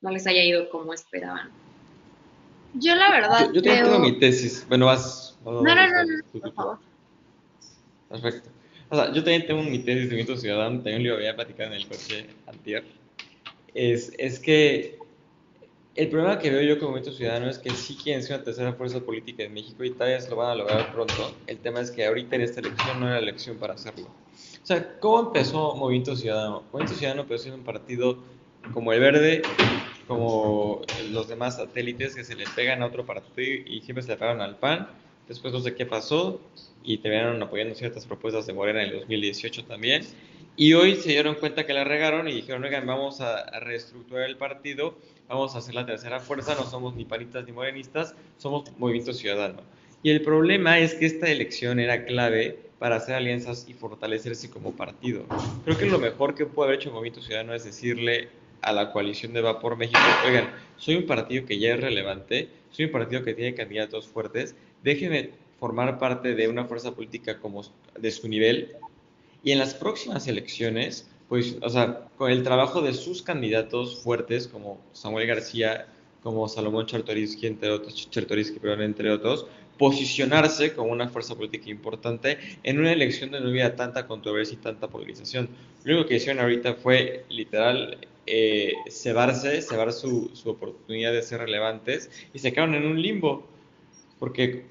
[0.02, 1.63] no les haya ido como esperaban?
[2.74, 3.50] Yo la verdad.
[3.52, 4.64] Yo, tengo mi tesis.
[4.68, 5.38] Bueno, vas.
[5.44, 6.78] No, no, no, no, por favor.
[8.08, 8.50] Perfecto.
[8.90, 11.76] O sea, yo también tengo mi tesis de Movimiento Ciudadano, también lo había platicado en
[11.76, 12.84] el coche antier.
[13.74, 14.98] Es, es que
[15.96, 18.72] el problema que veo yo como Movimiento Ciudadano es que sí quieren ser una tercera
[18.72, 21.34] fuerza política en México y tal vez lo van a lograr pronto.
[21.46, 24.06] El tema es que ahorita en esta elección no era la elección para hacerlo.
[24.06, 26.64] O sea, ¿cómo empezó Movimiento Ciudadano?
[26.72, 28.18] Movimiento Ciudadano empezó en un partido
[28.72, 29.42] como el Verde,
[30.06, 34.16] como los demás satélites que se le pegan a otro partido y siempre se le
[34.16, 34.88] pegaron al PAN.
[35.28, 36.40] Después no sé qué pasó
[36.82, 40.04] y terminaron apoyando ciertas propuestas de Morena en el 2018 también.
[40.56, 44.36] Y hoy se dieron cuenta que la regaron y dijeron, oigan, vamos a reestructurar el
[44.36, 44.96] partido
[45.28, 49.62] vamos a hacer la tercera fuerza, no somos ni panitas ni morenistas, somos movimiento ciudadano.
[50.02, 54.72] Y el problema es que esta elección era clave para hacer alianzas y fortalecerse como
[54.72, 55.24] partido.
[55.64, 58.28] Creo que lo mejor que puede haber hecho Movimiento Ciudadano es decirle
[58.64, 62.86] a la coalición de Vapor México, oigan, soy un partido que ya es relevante, soy
[62.86, 67.62] un partido que tiene candidatos fuertes, déjenme formar parte de una fuerza política como
[67.98, 68.76] de su nivel.
[69.42, 74.46] Y en las próximas elecciones pues, o sea, con el trabajo de sus candidatos fuertes,
[74.46, 75.86] como Samuel García,
[76.22, 78.08] como Salomón Chertorisky, entre otros,
[78.60, 79.46] perdón, entre otros,
[79.78, 84.62] posicionarse como una fuerza política importante en una elección donde no hubiera tanta controversia y
[84.62, 85.48] tanta polarización.
[85.82, 91.40] Lo único que hicieron ahorita fue literal eh, cebarse, cebar su, su, oportunidad de ser
[91.40, 93.46] relevantes y se quedaron en un limbo,
[94.18, 94.64] porque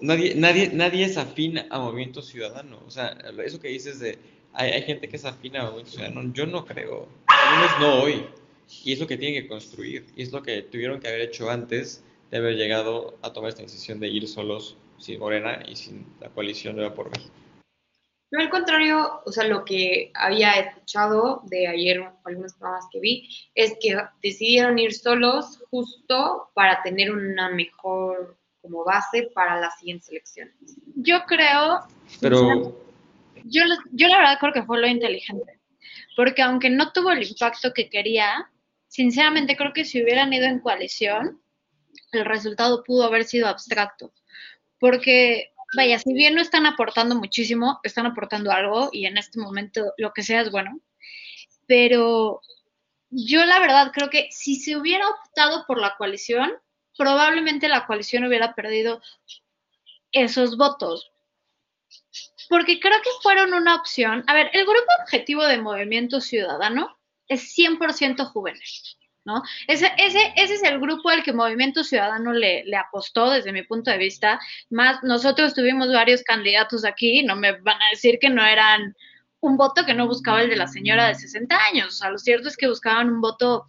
[0.00, 2.80] nadie, nadie, nadie es afín a Movimiento Ciudadano.
[2.86, 4.18] O sea, eso que dices de
[4.52, 5.82] hay, gente que es afina o
[6.12, 8.24] no, yo no creo, al menos no hoy.
[8.84, 11.48] Y es lo que tienen que construir, y es lo que tuvieron que haber hecho
[11.48, 16.04] antes de haber llegado a tomar esta decisión de ir solos sin Morena y sin
[16.20, 17.32] la coalición Nueva por México.
[18.30, 23.28] Yo al contrario, o sea, lo que había escuchado de ayer, algunos programas que vi,
[23.54, 30.10] es que decidieron ir solos justo para tener una mejor como base para las siguientes
[30.10, 30.54] elecciones.
[30.96, 31.80] Yo creo...
[32.20, 32.76] Pero
[33.44, 33.62] yo,
[33.92, 35.58] yo la verdad creo que fue lo inteligente,
[36.16, 38.50] porque aunque no tuvo el impacto que quería,
[38.88, 41.40] sinceramente creo que si hubieran ido en coalición,
[42.12, 44.12] el resultado pudo haber sido abstracto,
[44.78, 49.92] porque vaya, si bien no están aportando muchísimo, están aportando algo y en este momento
[49.96, 50.80] lo que sea es bueno,
[51.66, 52.40] pero
[53.10, 56.52] yo la verdad creo que si se hubiera optado por la coalición,
[56.96, 59.00] probablemente la coalición hubiera perdido
[60.12, 61.10] esos votos,
[62.48, 64.24] porque creo que fueron una opción.
[64.26, 66.98] A ver, el grupo objetivo de Movimiento Ciudadano
[67.28, 68.62] es 100% juvenil,
[69.28, 69.42] ¿no?
[69.66, 73.90] Ese, ese, ese es el grupo al que Movimiento Ciudadano le, apostó desde mi punto
[73.90, 74.40] de vista.
[74.70, 78.96] Más, nosotros tuvimos varios candidatos aquí, no me van a decir que no eran
[79.40, 81.88] un voto que no buscaba el de la señora de 60 años.
[81.88, 83.66] O sea, lo cierto es que buscaban un voto,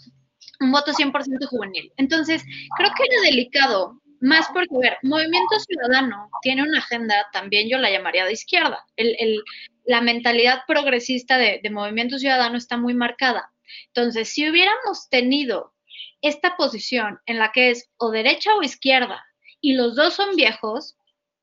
[0.61, 1.91] un voto 100% juvenil.
[1.97, 2.41] Entonces,
[2.77, 7.91] creo que era delicado más porque, ver, Movimiento Ciudadano tiene una agenda, también yo la
[7.91, 8.85] llamaría de izquierda.
[8.95, 9.43] El, el,
[9.85, 13.51] la mentalidad progresista de Movimiento Ciudadano está muy marcada.
[13.87, 15.73] Entonces, si hubiéramos tenido
[16.21, 19.25] esta posición en la que es o derecha o izquierda
[19.61, 20.97] y los dos son viejos,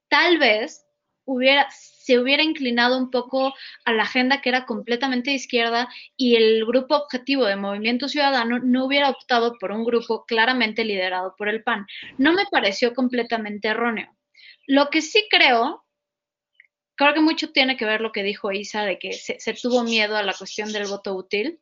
[0.09, 0.87] tal vez
[1.27, 3.55] hubiera, se hubiera inclinado un poco
[3.85, 8.87] a la agenda que era completamente izquierda y el grupo objetivo de Movimiento Ciudadano no
[8.87, 11.87] hubiera optado por un grupo claramente liderado por el PAN.
[12.17, 14.17] No me pareció completamente erróneo.
[14.67, 15.85] Lo que sí creo,
[16.95, 20.17] creo que mucho tiene que ver lo que dijo Isa de que se tuvo miedo
[20.17, 21.61] a la cuestión del voto útil.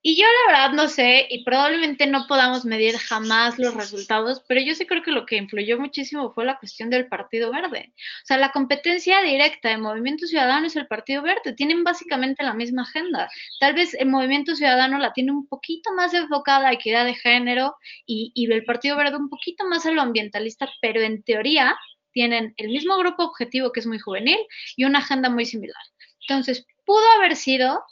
[0.00, 4.60] Y yo la verdad no sé, y probablemente no podamos medir jamás los resultados, pero
[4.60, 7.92] yo sí creo que lo que influyó muchísimo fue la cuestión del Partido Verde.
[7.96, 12.54] O sea, la competencia directa de Movimiento Ciudadano es el Partido Verde, tienen básicamente la
[12.54, 13.28] misma agenda.
[13.58, 17.74] Tal vez el Movimiento Ciudadano la tiene un poquito más enfocada a equidad de género
[18.06, 21.76] y, y el Partido Verde un poquito más a lo ambientalista, pero en teoría
[22.12, 24.38] tienen el mismo grupo objetivo que es muy juvenil
[24.76, 25.82] y una agenda muy similar.
[26.28, 27.82] Entonces, pudo haber sido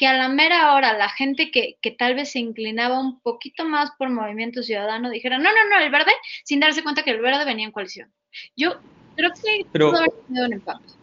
[0.00, 3.66] que a la mera hora la gente que, que, tal vez se inclinaba un poquito
[3.66, 7.20] más por Movimiento Ciudadano dijera, no, no, no, el verde, sin darse cuenta que el
[7.20, 8.10] verde venía en coalición.
[8.56, 8.80] Yo
[9.14, 10.94] creo que Pero, pudo haber tenido un impacto.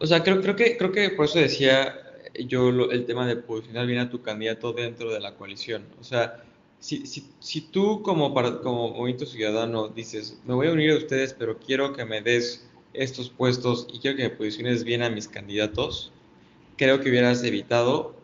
[0.00, 1.96] O sea, creo, creo, que, creo que por eso decía
[2.46, 5.86] yo lo, el tema de posicionar bien a tu candidato dentro de la coalición.
[5.98, 6.44] O sea,
[6.78, 10.98] si, si, si tú como, para, como Movimiento Ciudadano dices, me voy a unir a
[10.98, 15.08] ustedes, pero quiero que me des estos puestos y quiero que me posiciones bien a
[15.08, 16.12] mis candidatos,
[16.80, 18.14] creo que hubieras evitado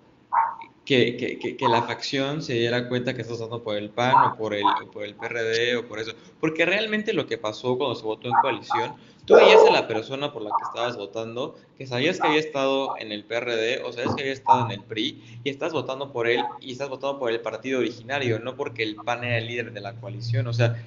[0.87, 4.65] que, la facción se diera cuenta que estás votando por el PAN o por el,
[4.65, 6.13] o por el PRD o por eso.
[6.41, 8.95] Porque realmente lo que pasó cuando se votó en coalición,
[9.27, 12.97] tú veías a la persona por la que estabas votando, que sabías que había estado
[12.99, 16.27] en el PRD o sabías que había estado en el PRI y estás votando por
[16.27, 19.75] él y estás votando por el partido originario, no porque el PAN era el líder
[19.75, 20.47] de la coalición.
[20.47, 20.83] O sea,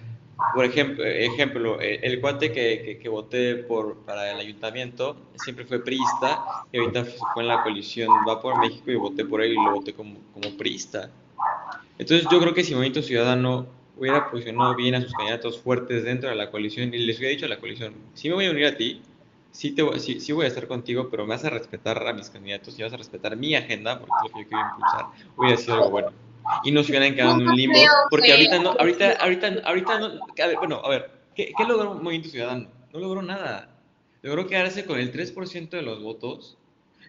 [0.54, 5.84] por ejemplo, ejemplo eh, el cuate que, que, voté por, para el ayuntamiento siempre fue
[5.84, 9.56] priista y ahorita fue en la coalición Va por México y voté por él y
[9.56, 11.10] lo voté como, como priista.
[11.98, 13.68] Entonces yo creo que si Movimiento Ciudadano
[13.98, 17.46] hubiera posicionado bien a sus candidatos fuertes dentro de la coalición y les hubiera dicho
[17.46, 19.02] a la coalición, si me voy a unir a ti,
[19.52, 22.30] sí, te, sí, sí voy a estar contigo, pero me vas a respetar a mis
[22.30, 25.58] candidatos y vas a respetar mi agenda, porque es lo que yo quiero impulsar, hubiera
[25.58, 26.29] sido algo bueno
[26.64, 27.80] y no se hubieran quedado en un limbo,
[28.10, 30.20] porque ahorita no, ahorita, ahorita, ahorita no,
[30.58, 32.70] bueno, a ver, ¿qué, ¿qué, logró Movimiento Ciudadano?
[32.94, 33.70] No logró nada.
[34.22, 36.58] Logró quedarse con el 3% de los votos.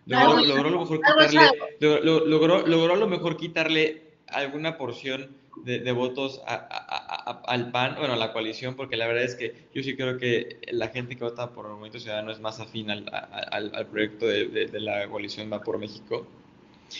[0.06, 1.40] Logró, logró, a lo mejor quitarle,
[1.80, 7.70] logró, logró, logró a lo mejor quitarle alguna porción de, de votos a, a, al
[7.70, 10.88] PAN, bueno, a la coalición, porque la verdad es que yo sí creo que la
[10.88, 14.46] gente que vota por el Movimiento Ciudadano es más afín al, al, al proyecto de,
[14.46, 16.26] de, de, la coalición Va por México.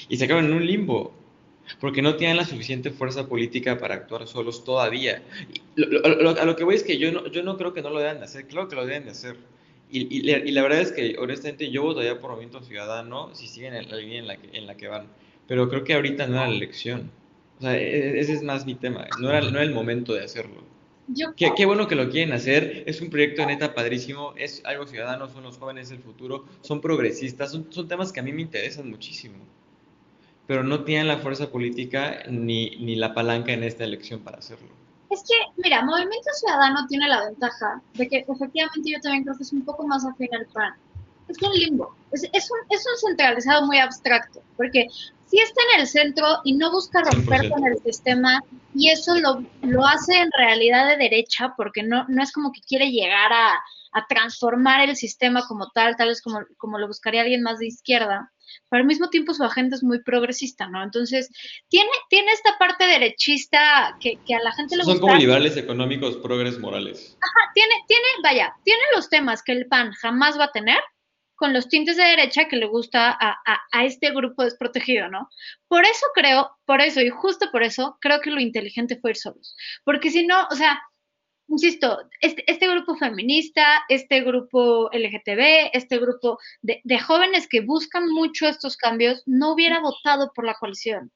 [0.08, 1.12] Y se acaban en un limbo
[1.78, 5.22] porque no tienen la suficiente fuerza política para actuar solos todavía.
[6.04, 8.18] a lo que voy es que yo no, yo no creo que no lo deban
[8.18, 9.36] de hacer, claro que lo deben de hacer.
[9.92, 13.90] Y, y, la verdad es que, honestamente, yo votaría por Movimiento Ciudadano si siguen en
[13.90, 15.08] la línea en la que, en la que van.
[15.48, 17.10] Pero creo que ahorita no era la elección.
[17.58, 19.08] O sea, e, e, ese es más mi tema.
[19.20, 20.62] No era, no era el momento de hacerlo.
[21.36, 22.84] Qué, qué, bueno que lo quieren hacer.
[22.86, 24.32] Es un proyecto neta padrísimo.
[24.36, 28.22] Es algo ciudadano, son los jóvenes del futuro, son progresistas, son, son temas que a
[28.22, 29.34] mí me interesan muchísimo
[30.50, 34.66] pero no tienen la fuerza política ni, ni la palanca en esta elección para hacerlo.
[35.08, 39.44] Es que, mira, Movimiento Ciudadano tiene la ventaja de que efectivamente yo también creo que
[39.44, 40.74] es un poco más afín al PAN.
[41.28, 44.88] Es un limbo, es, es, un, es un centralizado muy abstracto, porque
[45.26, 48.42] si está en el centro y no busca romper con el sistema
[48.74, 52.60] y eso lo, lo, hace en realidad de derecha porque no, no es como que
[52.62, 53.52] quiere llegar a,
[53.92, 57.68] a transformar el sistema como tal, tal vez como, como lo buscaría alguien más de
[57.68, 58.32] izquierda
[58.68, 60.82] pero al mismo tiempo su agenda es muy progresista, ¿no?
[60.82, 61.30] Entonces,
[61.68, 64.92] tiene, tiene esta parte derechista que, que a la gente le gusta.
[64.92, 67.16] Son como liberales económicos, progres morales.
[67.20, 70.78] Ajá, tiene, tiene, vaya, tiene los temas que el PAN jamás va a tener
[71.40, 75.30] con los tintes de derecha que le gusta a, a, a, este grupo desprotegido, ¿no?
[75.68, 79.16] Por eso creo, por eso y justo por eso, creo que lo inteligente fue ir
[79.16, 79.56] solos.
[79.82, 80.78] Porque si no, o sea,
[81.50, 88.08] insisto, este, este, grupo feminista, este grupo LGTB, este grupo de, de, jóvenes que buscan
[88.08, 91.10] mucho estos cambios, no hubiera votado por la coalición,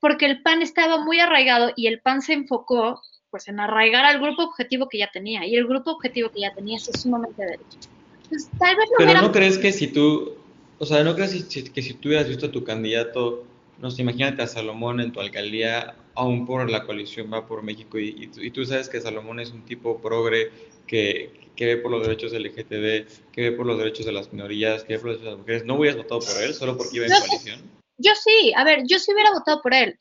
[0.00, 4.20] porque el PAN estaba muy arraigado y el PAN se enfocó pues en arraigar al
[4.20, 7.78] grupo objetivo que ya tenía, y el grupo objetivo que ya tenía es sumamente derecho.
[8.24, 10.34] Entonces, tal vez Pero no crees que si tú,
[10.78, 13.44] o sea, no crees que si tú hubieras visto a tu candidato,
[13.78, 17.98] no sé, imagínate a Salomón en tu alcaldía, aún por la coalición va por México
[17.98, 20.50] y, y, tú, sabes que Salomón es un tipo progre
[20.86, 24.84] que, que, ve por los derechos LGTB, que ve por los derechos de las minorías,
[24.84, 26.96] que ve por los derechos de las mujeres, ¿no hubieras votado por él solo porque
[26.96, 27.70] iba en coalición?
[27.98, 29.98] Yo sí, a ver, yo sí hubiera votado por él,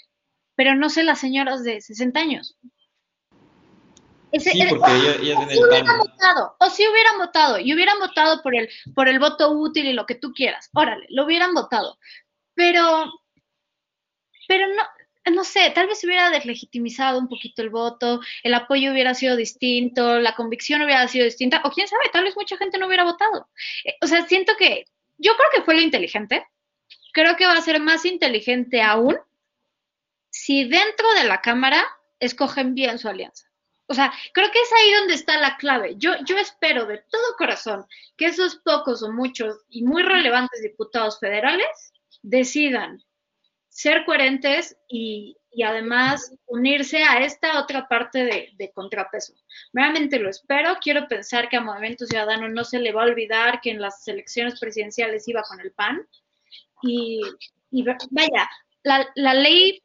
[0.56, 2.58] pero no sé las señoras de 60 años.
[4.32, 8.00] Ese, sí, porque ella, ella o, si hubieran votado, o si hubieran votado, y hubieran
[8.00, 11.54] votado por el, por el voto útil y lo que tú quieras, órale, lo hubieran
[11.54, 11.98] votado.
[12.54, 13.14] Pero,
[14.48, 14.84] pero no,
[15.32, 20.20] no sé, tal vez hubiera deslegitimizado un poquito el voto, el apoyo hubiera sido distinto,
[20.20, 23.50] la convicción hubiera sido distinta, o quién sabe, tal vez mucha gente no hubiera votado.
[23.84, 24.86] Eh, o sea, siento que
[25.18, 26.46] yo creo que fue lo inteligente,
[27.14, 29.18] creo que va a ser más inteligente aún
[30.30, 31.84] si dentro de la Cámara
[32.20, 33.46] escogen bien su alianza.
[33.88, 35.96] O sea, creo que es ahí donde está la clave.
[35.98, 37.86] Yo, yo espero de todo corazón
[38.18, 43.04] que esos pocos o muchos y muy relevantes diputados federales decidan
[43.76, 49.34] ser coherentes y, y, además unirse a esta otra parte de, de, contrapeso.
[49.74, 50.78] Realmente lo espero.
[50.82, 54.08] Quiero pensar que a Movimiento Ciudadano no se le va a olvidar que en las
[54.08, 56.08] elecciones presidenciales iba con el PAN.
[56.84, 57.20] Y,
[57.70, 58.50] y vaya,
[58.84, 59.84] la, la ley,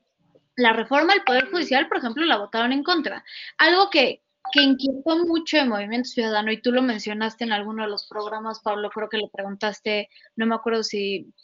[0.54, 3.24] la reforma del Poder Judicial, por ejemplo, la votaron en contra.
[3.58, 4.22] Algo que,
[4.52, 8.60] que inquietó mucho el Movimiento Ciudadano, y tú lo mencionaste en alguno de los programas,
[8.60, 11.34] Pablo, creo que le preguntaste, no me acuerdo si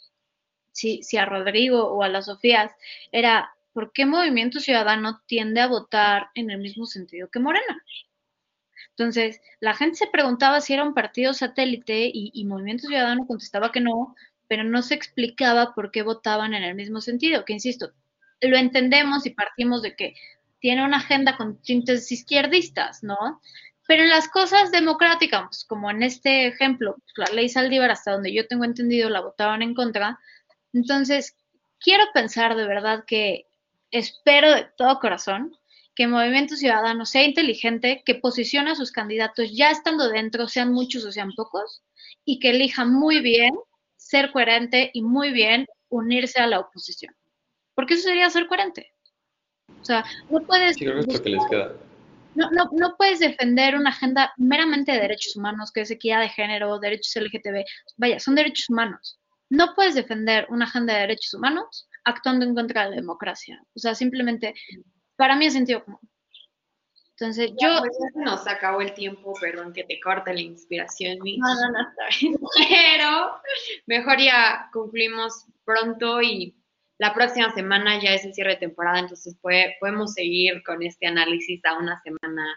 [0.77, 2.71] si, si a Rodrigo o a las Sofías,
[3.11, 7.83] era ¿por qué Movimiento Ciudadano tiende a votar en el mismo sentido que Morena?
[8.91, 13.81] Entonces, la gente se preguntaba si era un partido satélite y, Movimiento Ciudadano contestaba que
[13.81, 14.15] no,
[14.47, 17.91] pero no se explicaba por qué votaban en el mismo sentido, que insisto,
[18.41, 20.13] lo entendemos y partimos de que
[20.59, 23.41] tiene una agenda con tintes izquierdistas, ¿no?
[23.87, 28.47] Pero en las cosas democráticas, como en este ejemplo, la ley Saldívar, hasta donde yo
[28.47, 30.19] tengo entendido, la votaban en contra,
[30.77, 31.35] entonces,
[31.79, 33.47] quiero pensar de verdad que
[33.91, 35.55] espero de todo corazón
[35.95, 40.71] que el Movimiento Ciudadano sea inteligente, que posicione a sus candidatos ya estando dentro, sean
[40.71, 41.81] muchos o sean pocos,
[42.23, 43.55] y que elija muy bien
[43.95, 47.15] ser coherente y muy bien unirse a la oposición.
[47.73, 48.93] Porque eso sería ser coherente.
[49.81, 50.75] O sea, no puedes...
[50.75, 51.73] Sí, creo que es lo que les queda.
[52.35, 56.29] no, no, no puedes defender una agenda meramente de derechos humanos, que es equidad de
[56.29, 57.65] género, derechos LGTB.
[57.95, 59.17] Vaya, son derechos humanos.
[59.49, 63.61] No puedes defender una agenda de derechos humanos actuando en contra de la democracia.
[63.75, 64.53] O sea, simplemente,
[65.15, 65.99] para mí es sentido común.
[67.19, 67.79] Entonces, yo...
[67.79, 71.39] Pues ya se nos acabó el tiempo, perdón que te corte la inspiración, Mitch.
[71.39, 72.35] No, no, no, está bien.
[72.69, 73.41] Pero
[73.87, 76.55] mejor ya concluimos pronto y
[76.99, 81.07] la próxima semana ya es el cierre de temporada, entonces puede- podemos seguir con este
[81.07, 82.55] análisis a una semana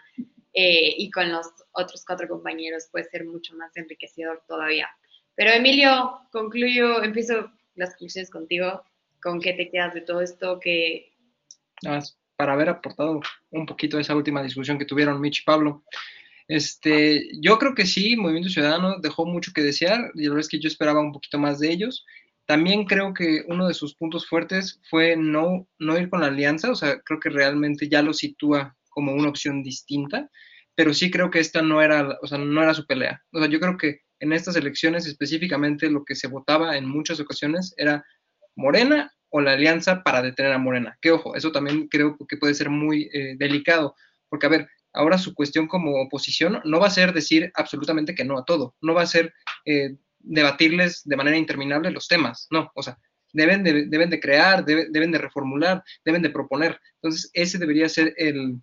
[0.53, 4.87] eh, y con los otros cuatro compañeros puede ser mucho más enriquecedor todavía.
[5.35, 8.83] Pero Emilio, concluyo, empiezo las conclusiones contigo.
[9.21, 10.59] ¿Con qué te quedas de todo esto?
[10.59, 11.13] Que
[11.83, 13.21] Nada más para haber aportado
[13.51, 15.83] un poquito a esa última discusión que tuvieron Mitch y Pablo.
[16.47, 20.49] Este, yo creo que sí, Movimiento Ciudadano dejó mucho que desear, y la verdad es
[20.49, 22.03] que yo esperaba un poquito más de ellos.
[22.47, 26.71] También creo que uno de sus puntos fuertes fue no, no ir con la alianza,
[26.71, 30.29] o sea, creo que realmente ya lo sitúa como una opción distinta,
[30.75, 33.23] pero sí creo que esta no era, o sea, no era su pelea.
[33.31, 37.19] O sea, yo creo que en estas elecciones específicamente lo que se votaba en muchas
[37.19, 38.03] ocasiones era
[38.55, 40.97] Morena o la alianza para detener a Morena.
[41.01, 43.95] Que ojo, eso también creo que puede ser muy eh, delicado,
[44.29, 48.25] porque a ver, ahora su cuestión como oposición no va a ser decir absolutamente que
[48.25, 49.33] no a todo, no va a ser
[49.65, 52.97] eh, debatirles de manera interminable los temas, no, o sea,
[53.33, 56.79] deben de, deben de crear, debe- deben de reformular, deben de proponer.
[57.01, 58.61] Entonces, ese debería ser el,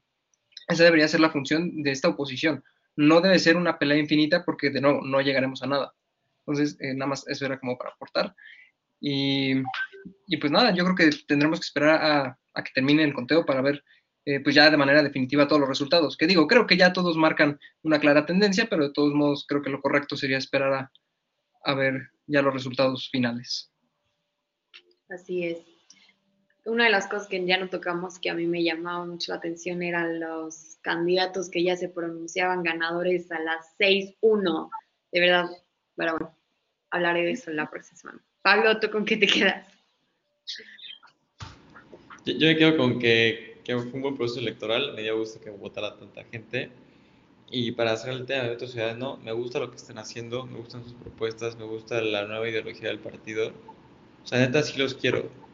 [0.68, 2.62] esa debería ser la función de esta oposición.
[2.98, 5.94] No debe ser una pelea infinita porque de nuevo no llegaremos a nada.
[6.40, 8.34] Entonces, eh, nada más eso era como para aportar.
[9.00, 9.52] Y,
[10.26, 13.62] y pues nada, yo creo que tendremos que esperar a, que termine el conteo para
[13.62, 13.84] ver
[14.24, 16.16] eh, pues ya de manera definitiva todos los resultados.
[16.16, 19.62] Que digo, creo que ya todos marcan una clara tendencia, pero de todos modos creo
[19.62, 20.92] que lo correcto sería esperar a,
[21.62, 23.72] a ver ya los resultados finales.
[25.08, 25.77] Así es.
[26.68, 29.38] Una de las cosas que ya no tocamos que a mí me llamaba mucho la
[29.38, 34.68] atención eran los candidatos que ya se pronunciaban ganadores a las 6-1.
[35.10, 35.46] De verdad,
[35.96, 36.36] pero bueno,
[36.90, 38.22] hablaré de eso la próxima semana.
[38.42, 39.66] Pablo, ¿tú con qué te quedas?
[42.26, 45.96] Yo, me quedo con que, fue un buen proceso electoral, me dio gusto que votara
[45.96, 46.70] tanta gente.
[47.50, 50.58] Y para hacer el tema de Movimiento Ciudadano, me gusta lo que están haciendo, me
[50.58, 53.52] gustan sus propuestas, me gusta la nueva ideología del partido.
[54.22, 55.47] O sea, neta, sí los quiero.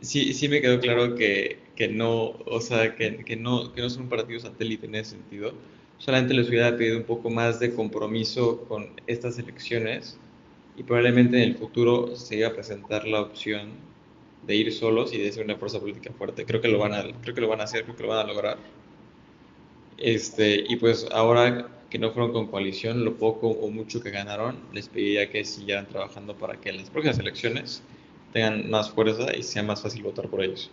[0.00, 3.90] Sí, sí me quedó claro que, que no, o sea, que, que no, que no
[3.90, 5.54] son un partido satélite en ese sentido.
[5.98, 10.18] Solamente les hubiera pedido un poco más de compromiso con estas elecciones
[10.76, 13.72] y probablemente en el futuro se iba a presentar la opción
[14.46, 16.44] de ir solos y de ser una fuerza política fuerte.
[16.44, 18.26] Creo que lo van a, creo que lo van a hacer, creo que lo van
[18.26, 18.58] a lograr.
[19.98, 24.56] Este, y pues ahora que no fueron con coalición, lo poco o mucho que ganaron,
[24.72, 27.82] les pediría que siguieran trabajando para que en las próximas elecciones
[28.34, 30.68] tengan más fuerza y sea más fácil votar por ellos.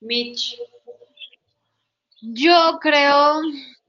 [0.00, 0.58] Mitch,
[2.20, 3.40] Yo creo,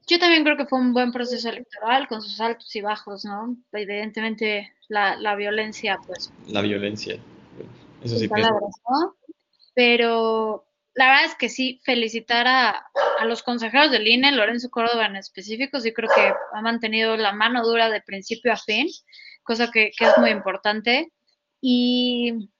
[0.06, 3.56] yo también creo que fue un buen proceso electoral con sus altos y bajos, ¿no?
[3.72, 7.18] Evidentemente la, la violencia, pues, La violencia,
[8.04, 9.16] eso sí palabras, ¿no?
[9.74, 12.86] Pero la verdad es que sí, felicitar a,
[13.18, 17.32] a los consejeros del INE, Lorenzo Córdoba en específico, sí creo que ha mantenido la
[17.32, 18.86] mano dura de principio a fin,
[19.42, 21.10] cosa que, que es muy importante.
[21.66, 22.50] Y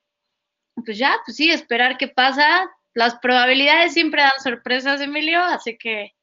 [0.83, 2.71] pues ya, pues sí, esperar qué pasa.
[2.95, 6.15] Las probabilidades siempre dan sorpresas, Emilio, así que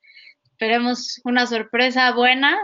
[0.46, 2.60] esperemos una sorpresa buena,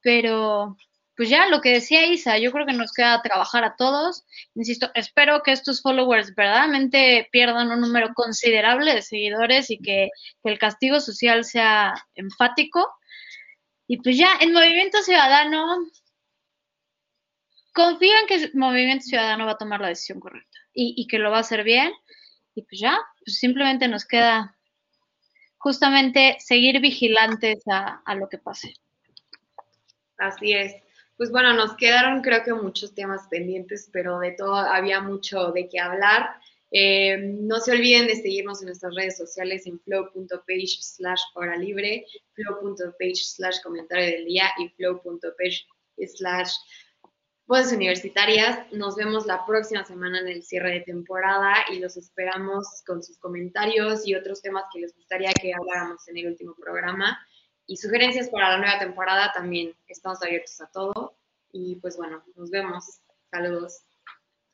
[0.00, 0.76] pero
[1.16, 4.22] pues ya lo que decía Isa, yo creo que nos queda trabajar a todos.
[4.54, 10.50] Insisto, espero que estos followers verdaderamente pierdan un número considerable de seguidores y que, que
[10.52, 12.88] el castigo social sea enfático.
[13.88, 15.78] Y pues ya, en Movimiento Ciudadano,
[17.72, 21.38] confío en que Movimiento Ciudadano va a tomar la decisión correcta y, que lo va
[21.38, 21.92] a hacer bien.
[22.54, 24.56] Y pues ya, pues simplemente nos queda
[25.58, 28.74] justamente seguir vigilantes a, a lo que pase.
[30.18, 30.74] así es.
[31.16, 35.68] Pues bueno, nos quedaron creo que muchos temas pendientes, pero de todo había mucho de
[35.68, 36.30] qué hablar.
[36.74, 42.06] Eh, no se olviden de seguirnos en nuestras redes sociales en flow.page slash hora libre,
[42.32, 45.66] flow.page slash comentario del día y flow.page
[46.06, 46.50] slash
[47.46, 48.70] voces universitarias.
[48.72, 53.18] Nos vemos la próxima semana en el cierre de temporada y los esperamos con sus
[53.18, 57.18] comentarios y otros temas que les gustaría que habláramos en el último programa.
[57.66, 61.16] Y sugerencias para la nueva temporada también estamos abiertos a todo.
[61.52, 63.00] Y pues bueno, nos vemos.
[63.30, 63.82] Saludos.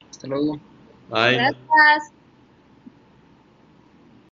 [0.08, 0.60] Hasta luego.
[1.08, 1.34] Bye.
[1.34, 2.17] Gracias.